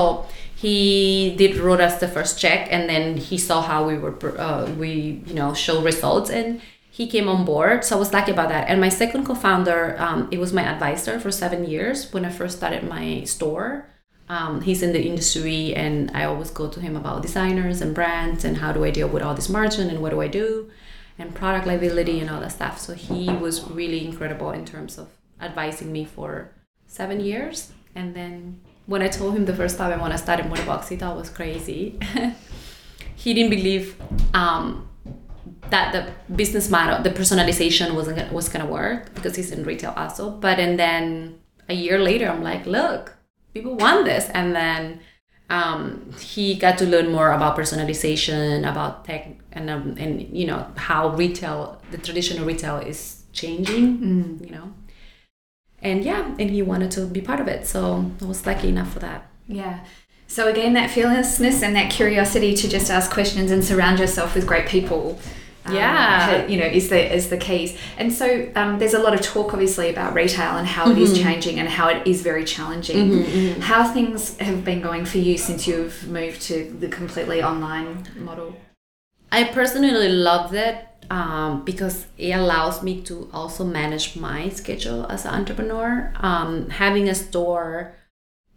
he 0.64 1.36
did 1.38 1.52
wrote 1.58 1.82
us 1.88 2.00
the 2.00 2.08
first 2.18 2.34
check, 2.44 2.68
and 2.72 2.90
then 2.92 3.04
he 3.18 3.38
saw 3.38 3.62
how 3.62 3.80
we 3.90 3.96
were 3.98 4.16
uh, 4.48 4.66
we 4.82 5.22
you 5.30 5.34
know 5.40 5.54
show 5.54 5.82
results, 5.82 6.30
and 6.30 6.62
he 6.98 7.06
came 7.06 7.30
on 7.30 7.46
board. 7.46 7.86
So 7.86 7.96
I 7.96 8.00
was 8.00 8.12
lucky 8.12 8.32
about 8.32 8.50
that. 8.50 8.68
And 8.70 8.82
my 8.82 8.90
second 8.90 9.24
co-founder, 9.24 9.96
um, 10.00 10.30
it 10.32 10.40
was 10.40 10.52
my 10.52 10.64
advisor 10.64 11.20
for 11.20 11.32
seven 11.32 11.64
years 11.64 12.12
when 12.12 12.26
I 12.26 12.32
first 12.32 12.58
started 12.58 12.90
my 12.90 13.24
store. 13.24 13.88
Um, 14.30 14.62
he's 14.62 14.82
in 14.82 14.94
the 14.94 15.04
industry, 15.04 15.76
and 15.76 16.10
I 16.16 16.24
always 16.24 16.50
go 16.50 16.68
to 16.68 16.80
him 16.80 16.96
about 16.96 17.22
designers 17.22 17.82
and 17.82 17.94
brands 17.94 18.44
and 18.44 18.58
how 18.58 18.72
do 18.72 18.84
I 18.84 18.90
deal 18.90 19.08
with 19.08 19.22
all 19.22 19.36
this 19.36 19.48
margin 19.48 19.92
and 19.92 20.02
what 20.02 20.10
do 20.10 20.22
I 20.22 20.28
do 20.28 20.72
and 21.20 21.36
product 21.36 21.68
liability 21.68 22.20
and 22.20 22.32
all 22.32 22.42
that 22.42 22.54
stuff. 22.54 22.80
So 22.80 22.96
he 22.96 23.30
was 23.30 23.70
really 23.70 24.04
incredible 24.04 24.50
in 24.50 24.66
terms 24.66 24.98
of 24.98 25.08
advising 25.40 25.92
me 25.92 26.04
for 26.04 26.50
seven 26.88 27.20
years. 27.20 27.74
And 27.94 28.16
then 28.16 28.60
when 28.88 29.04
I 29.04 29.08
told 29.08 29.36
him 29.36 29.46
the 29.46 29.56
first 29.56 29.78
time 29.78 29.94
I 29.94 29.98
want 29.98 30.14
to 30.14 30.18
start 30.18 30.40
in 30.40 30.50
Modabox, 30.50 30.88
he 30.88 30.96
thought 30.96 31.16
was 31.16 31.30
crazy. 31.30 32.00
he 33.16 33.36
didn't 33.36 33.52
believe 33.52 33.96
um, 34.34 34.90
that 35.70 35.92
the 35.94 36.34
business 36.34 36.70
model, 36.70 37.02
the 37.02 37.10
personalization 37.10 37.96
wasn't 37.96 38.18
gonna, 38.18 38.34
was 38.34 38.50
gonna 38.50 38.66
work 38.66 39.14
because 39.14 39.36
he's 39.36 39.52
in 39.52 39.64
retail 39.64 39.94
also. 39.96 40.32
But 40.32 40.60
and 40.60 40.80
then 40.80 41.40
a 41.70 41.74
year 41.74 42.00
later, 42.00 42.30
I'm 42.30 42.44
like, 42.44 42.66
look, 42.66 43.16
people 43.54 43.76
want 43.76 44.06
this, 44.06 44.30
and 44.30 44.56
then 44.56 45.00
um, 45.50 46.12
he 46.20 46.56
got 46.56 46.78
to 46.80 46.86
learn 46.86 47.12
more 47.12 47.32
about 47.32 47.58
personalization, 47.58 48.70
about 48.70 49.06
tech, 49.06 49.38
and 49.52 49.70
um, 49.70 49.96
and 49.98 50.22
you 50.36 50.46
know 50.46 50.68
how 50.76 51.10
retail, 51.16 51.82
the 51.92 51.98
traditional 51.98 52.46
retail 52.46 52.78
is 52.78 53.24
changing. 53.34 54.40
You 54.44 54.52
know, 54.52 54.74
and 55.82 56.04
yeah, 56.04 56.36
and 56.40 56.50
he 56.50 56.62
wanted 56.62 56.92
to 56.92 57.06
be 57.06 57.22
part 57.22 57.40
of 57.40 57.48
it, 57.48 57.68
so 57.68 58.12
I 58.22 58.26
was 58.26 58.46
lucky 58.46 58.70
enough 58.70 58.94
for 58.94 59.00
that. 59.00 59.30
Yeah. 59.48 59.80
So 60.28 60.50
again, 60.50 60.74
that 60.74 60.92
fearlessness 60.92 61.64
and 61.64 61.74
that 61.76 61.90
curiosity 61.90 62.54
to 62.54 62.68
just 62.68 62.92
ask 62.92 63.10
questions 63.12 63.50
and 63.50 63.64
surround 63.64 64.00
yourself 64.00 64.36
with 64.36 64.46
great 64.46 64.68
people. 64.68 65.20
Um, 65.70 65.76
Yeah. 65.76 66.46
you 66.48 66.58
know, 66.58 66.66
is 66.66 66.90
the 66.90 67.16
is 67.16 67.30
the 67.30 67.38
keys. 67.38 67.78
And 67.98 68.12
so 68.12 68.50
um, 68.56 68.80
there's 68.80 68.94
a 68.94 69.00
lot 69.00 69.14
of 69.14 69.22
talk, 69.22 69.54
obviously, 69.54 69.90
about 69.90 70.14
retail 70.14 70.58
and 70.58 70.68
how 70.68 70.90
it 70.92 70.98
is 70.98 71.18
changing 71.18 71.60
and 71.60 71.68
how 71.70 71.90
it 71.90 72.06
is 72.08 72.22
very 72.22 72.46
challenging. 72.46 73.24
How 73.62 73.92
things 73.92 74.38
have 74.38 74.64
been 74.64 74.82
going 74.82 75.06
for 75.06 75.18
you 75.18 75.38
since 75.38 75.68
you've 75.68 76.08
moved 76.08 76.42
to 76.44 76.56
the 76.80 76.88
completely 76.88 77.42
online 77.44 78.08
model. 78.18 78.56
I 79.32 79.44
personally 79.46 80.10
love 80.10 80.52
that 80.52 81.06
um, 81.10 81.64
because 81.66 82.06
it 82.18 82.32
allows 82.32 82.82
me 82.84 83.02
to 83.04 83.30
also 83.34 83.64
manage 83.66 84.16
my 84.16 84.50
schedule 84.50 85.06
as 85.08 85.26
an 85.26 85.34
entrepreneur. 85.34 86.12
Um, 86.18 86.70
having 86.70 87.10
a 87.10 87.16
store, 87.16 87.96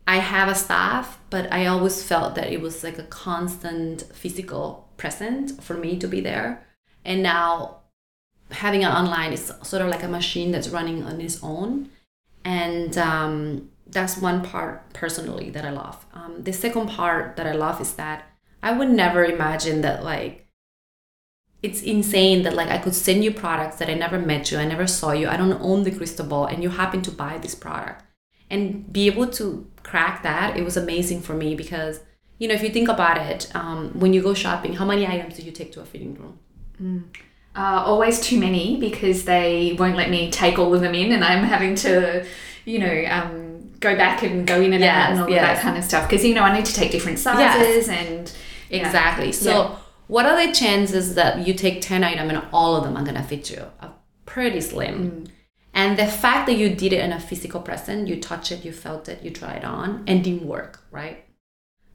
I 0.06 0.16
have 0.16 0.48
a 0.48 0.54
staff, 0.54 1.18
but 1.30 1.52
I 1.52 1.66
always 1.66 2.02
felt 2.02 2.34
that 2.36 2.52
it 2.52 2.60
was 2.60 2.82
like 2.84 2.98
a 2.98 3.04
constant 3.04 4.02
physical 4.12 4.88
present 4.96 5.62
for 5.62 5.74
me 5.74 5.98
to 5.98 6.08
be 6.08 6.20
there. 6.20 6.66
And 7.04 7.22
now 7.22 7.80
having 8.50 8.84
an 8.84 8.92
online 8.92 9.32
is 9.32 9.52
sort 9.62 9.82
of 9.82 9.88
like 9.88 10.02
a 10.02 10.08
machine 10.08 10.50
that's 10.50 10.68
running 10.68 11.02
on 11.04 11.20
its 11.20 11.42
own. 11.42 11.90
And 12.44 12.96
um, 12.98 13.70
that's 13.86 14.16
one 14.16 14.42
part 14.42 14.92
personally 14.92 15.50
that 15.50 15.64
I 15.64 15.70
love. 15.70 16.04
Um, 16.12 16.42
the 16.42 16.52
second 16.52 16.88
part 16.88 17.36
that 17.36 17.46
I 17.46 17.52
love 17.52 17.80
is 17.80 17.94
that 17.94 18.24
I 18.62 18.72
would 18.72 18.90
never 18.90 19.24
imagine 19.24 19.80
that 19.82 20.04
like 20.04 20.46
it's 21.62 21.82
insane 21.82 22.42
that 22.42 22.54
like 22.54 22.68
I 22.68 22.78
could 22.78 22.94
send 22.94 23.22
you 23.22 23.32
products 23.32 23.76
that 23.76 23.90
I 23.90 23.94
never 23.94 24.18
met 24.18 24.50
you, 24.50 24.58
I 24.58 24.64
never 24.64 24.86
saw 24.86 25.12
you, 25.12 25.28
I 25.28 25.36
don't 25.36 25.60
own 25.60 25.84
the 25.84 25.90
crystal 25.90 26.26
ball, 26.26 26.46
and 26.46 26.62
you 26.62 26.70
happen 26.70 27.02
to 27.02 27.10
buy 27.10 27.38
this 27.38 27.54
product. 27.54 28.04
And 28.48 28.92
be 28.92 29.06
able 29.06 29.28
to 29.28 29.70
crack 29.82 30.22
that, 30.22 30.56
it 30.56 30.64
was 30.64 30.76
amazing 30.76 31.20
for 31.20 31.34
me 31.34 31.54
because 31.54 32.00
you 32.38 32.48
know 32.48 32.54
if 32.54 32.62
you 32.62 32.70
think 32.70 32.88
about 32.88 33.18
it, 33.18 33.54
um, 33.54 33.90
when 33.98 34.12
you 34.14 34.22
go 34.22 34.34
shopping, 34.34 34.74
how 34.74 34.84
many 34.84 35.06
items 35.06 35.36
do 35.36 35.42
you 35.42 35.52
take 35.52 35.72
to 35.72 35.80
a 35.80 35.84
fitting 35.84 36.14
room? 36.14 36.38
Uh, 36.80 37.82
always 37.84 38.20
too 38.20 38.38
many 38.38 38.78
because 38.78 39.24
they 39.24 39.76
won't 39.78 39.96
let 39.96 40.08
me 40.08 40.30
take 40.30 40.58
all 40.58 40.72
of 40.74 40.80
them 40.80 40.94
in, 40.94 41.12
and 41.12 41.24
I'm 41.24 41.44
having 41.44 41.74
to, 41.76 42.24
you 42.64 42.78
know, 42.78 43.04
um, 43.10 43.70
go 43.80 43.96
back 43.96 44.22
and 44.22 44.46
go 44.46 44.60
in 44.60 44.72
and 44.72 44.84
out 44.84 45.10
and 45.10 45.20
all 45.20 45.26
of 45.26 45.34
that 45.34 45.60
kind 45.60 45.76
of 45.76 45.84
stuff. 45.84 46.08
Because 46.08 46.24
you 46.24 46.34
know, 46.34 46.42
I 46.42 46.54
need 46.56 46.64
to 46.66 46.74
take 46.74 46.90
different 46.92 47.18
sizes 47.18 47.88
and 47.88 48.32
yeah. 48.70 48.86
Exactly. 48.86 49.32
So, 49.32 49.50
Yeah. 49.50 49.76
what 50.06 50.26
are 50.26 50.46
the 50.46 50.52
chances 50.52 51.14
that 51.16 51.46
you 51.46 51.54
take 51.54 51.80
10 51.80 52.04
items 52.04 52.32
and 52.32 52.42
all 52.52 52.76
of 52.76 52.84
them 52.84 52.96
are 52.96 53.02
going 53.02 53.16
to 53.16 53.22
fit 53.22 53.50
you? 53.50 53.64
Uh, 53.80 53.88
pretty 54.26 54.60
slim. 54.60 55.26
And 55.74 55.98
the 55.98 56.06
fact 56.06 56.46
that 56.46 56.56
you 56.56 56.68
did 56.74 56.92
it 56.92 57.00
in 57.00 57.12
a 57.12 57.18
physical 57.18 57.60
present, 57.60 58.06
you 58.06 58.20
touch 58.20 58.52
it, 58.52 58.64
you 58.64 58.72
felt 58.72 59.08
it, 59.08 59.22
you 59.24 59.30
tried 59.30 59.64
on, 59.64 60.04
and 60.06 60.22
didn't 60.22 60.46
work, 60.46 60.84
right? 60.92 61.24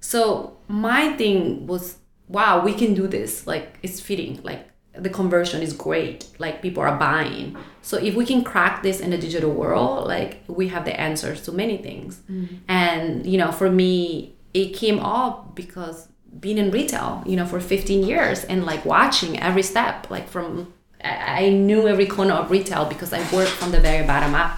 So, 0.01 0.57
my 0.67 1.13
thing 1.13 1.65
was, 1.67 1.97
wow, 2.27 2.61
we 2.63 2.73
can 2.73 2.93
do 2.93 3.07
this. 3.07 3.47
Like, 3.47 3.79
it's 3.83 3.99
fitting. 4.01 4.39
Like, 4.43 4.67
the 4.97 5.09
conversion 5.09 5.61
is 5.61 5.73
great. 5.73 6.27
Like, 6.39 6.61
people 6.61 6.83
are 6.83 6.97
buying. 6.97 7.57
So, 7.81 7.97
if 7.97 8.15
we 8.15 8.25
can 8.25 8.43
crack 8.43 8.83
this 8.83 8.99
in 8.99 9.11
the 9.11 9.17
digital 9.17 9.51
world, 9.51 10.07
like, 10.07 10.43
we 10.47 10.67
have 10.69 10.85
the 10.85 10.99
answers 10.99 11.41
to 11.43 11.51
many 11.51 11.77
things. 11.77 12.21
Mm. 12.29 12.59
And, 12.67 13.25
you 13.25 13.37
know, 13.37 13.51
for 13.51 13.69
me, 13.69 14.35
it 14.53 14.73
came 14.73 14.99
up 14.99 15.55
because 15.55 16.07
being 16.39 16.57
in 16.57 16.71
retail, 16.71 17.23
you 17.25 17.35
know, 17.35 17.45
for 17.45 17.59
15 17.59 18.03
years 18.03 18.43
and 18.45 18.65
like 18.65 18.85
watching 18.85 19.39
every 19.39 19.63
step, 19.63 20.09
like 20.09 20.27
from, 20.27 20.73
I 21.03 21.49
knew 21.49 21.87
every 21.87 22.05
corner 22.05 22.33
of 22.33 22.51
retail 22.51 22.85
because 22.85 23.13
I 23.13 23.19
worked 23.31 23.51
from 23.51 23.71
the 23.71 23.79
very 23.79 24.05
bottom 24.05 24.35
up 24.35 24.57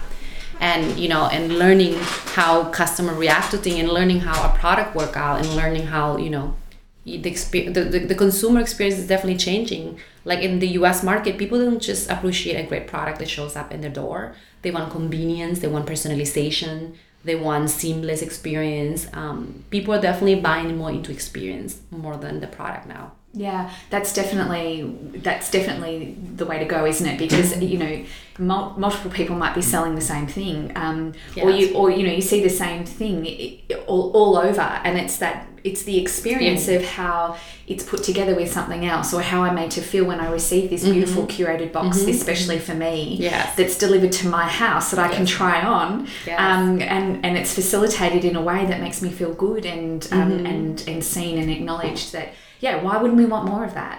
and, 0.60 0.98
you 0.98 1.08
know, 1.08 1.26
and 1.26 1.58
learning 1.58 1.96
how 2.34 2.70
customer 2.70 3.14
react 3.14 3.50
to 3.52 3.58
things 3.58 3.78
and 3.78 3.88
learning 3.88 4.20
how 4.20 4.48
a 4.48 4.56
product 4.56 4.94
work 4.94 5.16
out 5.16 5.40
and 5.40 5.54
learning 5.54 5.86
how, 5.86 6.16
you 6.16 6.30
know, 6.30 6.56
the, 7.04 7.22
exper- 7.22 7.72
the, 7.72 7.84
the, 7.84 7.98
the 8.00 8.14
consumer 8.14 8.60
experience 8.60 8.98
is 8.98 9.06
definitely 9.06 9.38
changing. 9.38 9.98
Like 10.28 10.40
in 10.40 10.58
the 10.58 10.68
US 10.80 11.02
market, 11.02 11.38
people 11.38 11.58
don't 11.58 11.80
just 11.80 12.10
appreciate 12.10 12.62
a 12.62 12.68
great 12.68 12.86
product 12.86 13.18
that 13.20 13.30
shows 13.30 13.56
up 13.56 13.72
in 13.72 13.80
their 13.80 13.96
door. 14.02 14.34
They 14.60 14.70
want 14.70 14.92
convenience, 14.92 15.60
they 15.60 15.68
want 15.68 15.86
personalization, 15.86 16.96
they 17.24 17.34
want 17.34 17.70
seamless 17.70 18.20
experience. 18.20 19.08
Um, 19.14 19.64
people 19.70 19.94
are 19.94 20.00
definitely 20.02 20.40
buying 20.40 20.76
more 20.76 20.90
into 20.90 21.10
experience 21.12 21.80
more 21.90 22.18
than 22.18 22.40
the 22.40 22.46
product 22.46 22.86
now. 22.86 23.12
Yeah, 23.34 23.70
that's 23.90 24.12
definitely 24.14 24.96
that's 25.16 25.50
definitely 25.50 26.16
the 26.36 26.46
way 26.46 26.58
to 26.58 26.64
go, 26.64 26.86
isn't 26.86 27.06
it? 27.06 27.18
Because 27.18 27.52
Mm-hmm. 27.52 27.62
you 27.72 27.78
know, 27.78 28.04
mul- 28.38 28.74
multiple 28.78 29.10
people 29.10 29.36
might 29.36 29.54
be 29.54 29.62
selling 29.62 29.94
the 29.94 30.00
same 30.00 30.26
thing, 30.26 30.72
um, 30.76 31.12
Yeah, 31.36 31.44
or 31.44 31.50
you 31.50 31.74
or 31.74 31.90
you 31.90 32.06
know 32.06 32.12
you 32.12 32.22
see 32.22 32.42
the 32.42 32.48
same 32.50 32.84
thing 32.84 33.60
all, 33.86 34.10
all 34.12 34.36
over, 34.38 34.62
and 34.62 34.98
it's 34.98 35.18
that 35.18 35.46
it's 35.64 35.82
the 35.82 35.98
experience 36.00 36.68
of 36.68 36.82
how 36.84 37.36
it's 37.66 37.84
put 37.84 38.02
together 38.02 38.34
with 38.34 38.50
something 38.50 38.86
else, 38.86 39.12
or 39.12 39.20
how 39.20 39.42
I'm 39.42 39.56
made 39.56 39.72
to 39.72 39.82
feel 39.82 40.06
when 40.06 40.20
I 40.20 40.30
receive 40.30 40.70
this 40.70 40.84
beautiful 40.84 41.26
curated 41.26 41.70
box, 41.72 41.98
especially 42.02 42.58
for 42.58 42.74
me, 42.74 43.12
Mm-hmm. 43.14 43.22
Yes. 43.24 43.56
that's 43.56 43.76
delivered 43.76 44.12
to 44.12 44.28
my 44.28 44.46
house 44.48 44.90
that 44.90 45.00
I 45.00 45.08
can 45.14 45.26
try 45.26 45.60
on, 45.62 46.08
Yes. 46.26 46.40
um, 46.40 46.80
and 46.80 47.24
and 47.26 47.36
it's 47.36 47.54
facilitated 47.54 48.24
in 48.24 48.36
a 48.36 48.42
way 48.42 48.64
that 48.66 48.80
makes 48.80 49.02
me 49.02 49.10
feel 49.10 49.34
good 49.34 49.66
and 49.66 50.08
um, 50.12 50.30
Mm-hmm. 50.30 50.46
and 50.46 50.84
and 50.88 51.04
seen 51.04 51.36
and 51.38 51.50
acknowledged 51.50 52.12
that 52.14 52.28
yeah 52.60 52.74
why 52.84 52.96
wouldn't 53.00 53.18
we 53.22 53.26
want 53.34 53.44
more 53.52 53.64
of 53.64 53.74
that 53.74 53.98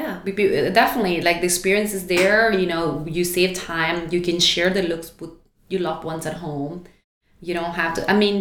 Yeah, 0.00 0.12
we- 0.24 0.32
we- 0.38 0.58
uh, 0.58 0.70
definitely. 0.82 1.16
Like 1.28 1.38
the 1.42 1.48
experience 1.52 1.92
is 1.98 2.04
there. 2.14 2.40
You 2.60 2.66
know, 2.72 2.84
you 3.16 3.22
save 3.36 3.50
time. 3.72 3.96
You 4.14 4.20
can 4.28 4.38
share 4.50 4.70
the 4.76 4.82
looks 4.90 5.08
with 5.20 5.30
your 5.72 5.82
loved 5.88 6.02
ones 6.12 6.24
at 6.30 6.36
home. 6.46 6.74
You 7.46 7.52
don't 7.58 7.74
have 7.82 7.92
to. 7.96 8.00
I 8.12 8.14
mean, 8.24 8.36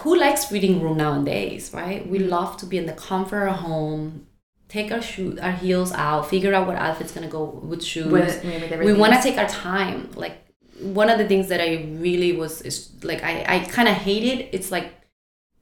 who 0.00 0.16
likes 0.16 0.50
reading 0.52 0.80
room 0.82 0.96
nowadays, 0.96 1.70
right? 1.72 2.08
We 2.08 2.18
love 2.18 2.56
to 2.58 2.66
be 2.66 2.76
in 2.78 2.86
the 2.86 2.92
comfort 2.92 3.46
of 3.46 3.56
home. 3.56 4.26
Take 4.68 4.90
our 4.90 5.00
shoe, 5.00 5.38
our 5.40 5.52
heels 5.52 5.92
out. 5.92 6.28
Figure 6.28 6.52
out 6.54 6.66
what 6.66 6.76
outfit's 6.76 7.12
gonna 7.12 7.28
go 7.38 7.44
with 7.44 7.82
shoes. 7.84 8.06
With- 8.06 8.42
with 8.44 8.80
we 8.88 8.92
want 8.92 9.12
to 9.14 9.20
take 9.22 9.38
our 9.38 9.48
time. 9.48 10.10
Like 10.24 10.36
one 10.80 11.08
of 11.08 11.18
the 11.18 11.26
things 11.32 11.48
that 11.48 11.60
I 11.60 11.70
really 12.06 12.32
was 12.42 12.62
is 12.62 12.90
like 13.10 13.22
I 13.22 13.44
I 13.54 13.56
kind 13.76 13.88
of 13.88 13.94
hated. 13.94 14.38
It. 14.40 14.48
It's 14.56 14.70
like 14.76 14.88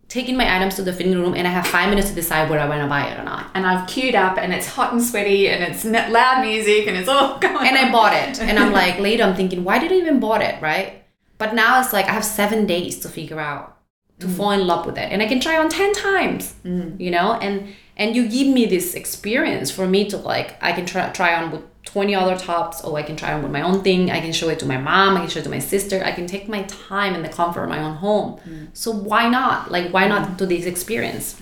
taking 0.09 0.37
my 0.37 0.57
items 0.57 0.77
to 0.77 0.83
the 0.83 0.93
fitting 0.93 1.19
room 1.19 1.35
and 1.35 1.47
I 1.47 1.51
have 1.51 1.67
five 1.67 1.88
minutes 1.88 2.09
to 2.11 2.14
decide 2.14 2.51
whether 2.51 2.62
I 2.62 2.69
want 2.69 2.83
to 2.83 2.88
buy 2.88 3.09
it 3.09 3.19
or 3.19 3.25
not. 3.25 3.51
and 3.55 3.67
I've 3.67 3.88
queued 3.88 4.14
up 4.14 4.38
and 4.38 4.53
it's 4.53 4.67
hot 4.67 4.93
and 4.93 5.03
sweaty 5.03 5.49
and 5.49 5.62
it's 5.62 5.85
loud 5.85 6.45
music 6.45 6.87
and 6.87 6.97
it's 6.97 7.09
all 7.09 7.38
going 7.47 7.67
and 7.67 7.77
I 7.77 7.90
bought 7.90 8.12
it. 8.12 8.40
And 8.40 8.59
I'm 8.59 8.73
like, 8.83 8.99
later, 8.99 9.25
I'm 9.25 9.35
thinking, 9.35 9.64
why 9.64 9.79
did 9.79 9.93
I 9.93 9.97
even 9.97 10.21
bought 10.21 10.43
it, 10.43 10.61
right? 10.61 11.05
But 11.38 11.55
now 11.55 11.81
it's 11.81 11.93
like 11.93 12.07
I 12.07 12.12
have 12.12 12.25
seven 12.25 12.67
days 12.67 13.01
to 13.01 13.09
figure 13.09 13.40
out 13.40 13.79
to 14.21 14.27
mm. 14.27 14.37
fall 14.37 14.53
in 14.53 14.67
love 14.67 14.87
with 14.87 14.97
it, 14.97 15.11
and 15.11 15.21
I 15.21 15.27
can 15.27 15.40
try 15.40 15.59
on 15.59 15.69
ten 15.69 15.93
times, 15.93 16.55
mm. 16.64 16.99
you 17.01 17.11
know. 17.11 17.33
And 17.35 17.75
and 17.97 18.14
you 18.14 18.29
give 18.29 18.47
me 18.47 18.67
this 18.67 18.95
experience 18.95 19.71
for 19.71 19.87
me 19.87 20.09
to 20.11 20.17
like, 20.17 20.57
I 20.62 20.73
can 20.73 20.87
try 20.87 21.09
try 21.11 21.35
on 21.35 21.51
with 21.51 21.62
twenty 21.85 22.14
other 22.14 22.37
tops, 22.37 22.81
oh 22.85 22.97
I 22.97 23.03
can 23.03 23.16
try 23.16 23.33
on 23.33 23.42
with 23.42 23.53
my 23.53 23.62
own 23.62 23.83
thing. 23.83 24.11
I 24.11 24.20
can 24.20 24.33
show 24.33 24.49
it 24.49 24.59
to 24.61 24.66
my 24.66 24.79
mom. 24.79 25.16
I 25.16 25.20
can 25.20 25.29
show 25.29 25.40
it 25.40 25.44
to 25.44 25.51
my 25.51 25.59
sister. 25.59 26.03
I 26.05 26.12
can 26.12 26.27
take 26.27 26.49
my 26.49 26.62
time 26.64 27.14
in 27.14 27.23
the 27.23 27.29
comfort 27.29 27.62
of 27.64 27.68
my 27.68 27.79
own 27.81 27.97
home. 27.97 28.40
So 28.73 28.90
why 28.90 29.29
not? 29.29 29.70
Like, 29.70 29.92
why 29.92 30.07
not 30.09 30.37
do 30.38 30.47
this 30.47 30.66
experience? 30.66 31.37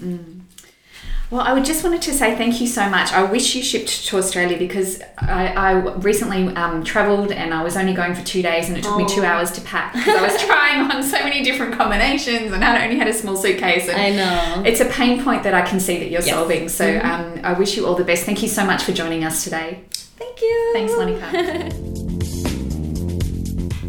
Well, 1.31 1.41
I 1.41 1.55
would 1.55 1.65
just 1.65 1.83
wanted 1.83 2.03
to 2.03 2.13
say 2.13 2.37
thank 2.37 2.61
you 2.61 2.67
so 2.67 2.91
much. 2.91 3.11
I 3.11 3.23
wish 3.23 3.55
you 3.55 3.63
shipped 3.63 4.05
to 4.09 4.19
Australia 4.19 4.59
because 4.59 5.01
I, 5.17 5.47
I 5.47 5.71
recently 6.11 6.55
um, 6.57 6.85
travelled 6.85 7.33
and 7.33 7.55
I 7.55 7.63
was 7.65 7.75
only 7.75 7.95
going 7.95 8.15
for 8.15 8.23
two 8.23 8.43
days 8.43 8.69
and 8.69 8.77
it 8.77 8.85
took 8.85 8.99
me 8.99 9.07
two 9.09 9.25
hours 9.25 9.51
to 9.53 9.63
pack 9.63 9.95
because 9.95 10.15
I 10.15 10.21
was 10.21 10.37
trying 10.47 10.91
on 10.91 11.03
so 11.03 11.19
many 11.25 11.43
different 11.43 11.73
combinations 11.75 12.53
and 12.53 12.63
I 12.63 12.85
only 12.85 12.99
had 12.99 13.09
a 13.09 13.15
small 13.15 13.37
suitcase. 13.37 13.89
And 13.89 13.99
I 13.99 14.11
know. 14.11 14.63
It's 14.67 14.81
a 14.81 14.85
pain 14.85 15.25
point 15.25 15.43
that 15.45 15.55
I 15.55 15.63
can 15.63 15.81
see 15.81 15.97
that 16.01 16.11
you're 16.11 16.21
Yes. 16.21 16.29
solving. 16.35 16.69
So 16.69 16.99
um, 17.03 17.41
I 17.43 17.55
wish 17.55 17.79
you 17.79 17.87
all 17.87 17.95
the 17.95 18.05
best. 18.05 18.27
Thank 18.27 18.43
you 18.43 18.49
so 18.49 18.67
much 18.67 18.83
for 18.83 18.93
joining 18.93 19.25
us 19.25 19.43
today. 19.43 19.85
Thank 20.23 20.41
you. 20.41 20.71
Thanks, 20.73 20.95
Monica. 20.97 21.29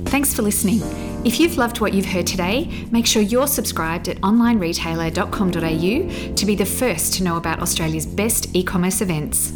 Thanks 0.09 0.33
for 0.33 0.41
listening. 0.41 0.81
If 1.25 1.39
you've 1.39 1.55
loved 1.57 1.79
what 1.79 1.93
you've 1.93 2.07
heard 2.07 2.27
today, 2.27 2.87
make 2.91 3.05
sure 3.05 3.21
you're 3.21 3.47
subscribed 3.47 4.09
at 4.09 4.17
onlineretailer.com.au 4.17 6.35
to 6.35 6.45
be 6.45 6.55
the 6.55 6.65
first 6.65 7.13
to 7.13 7.23
know 7.23 7.37
about 7.37 7.61
Australia's 7.61 8.07
best 8.07 8.53
e 8.55 8.63
commerce 8.63 9.01
events. 9.01 9.53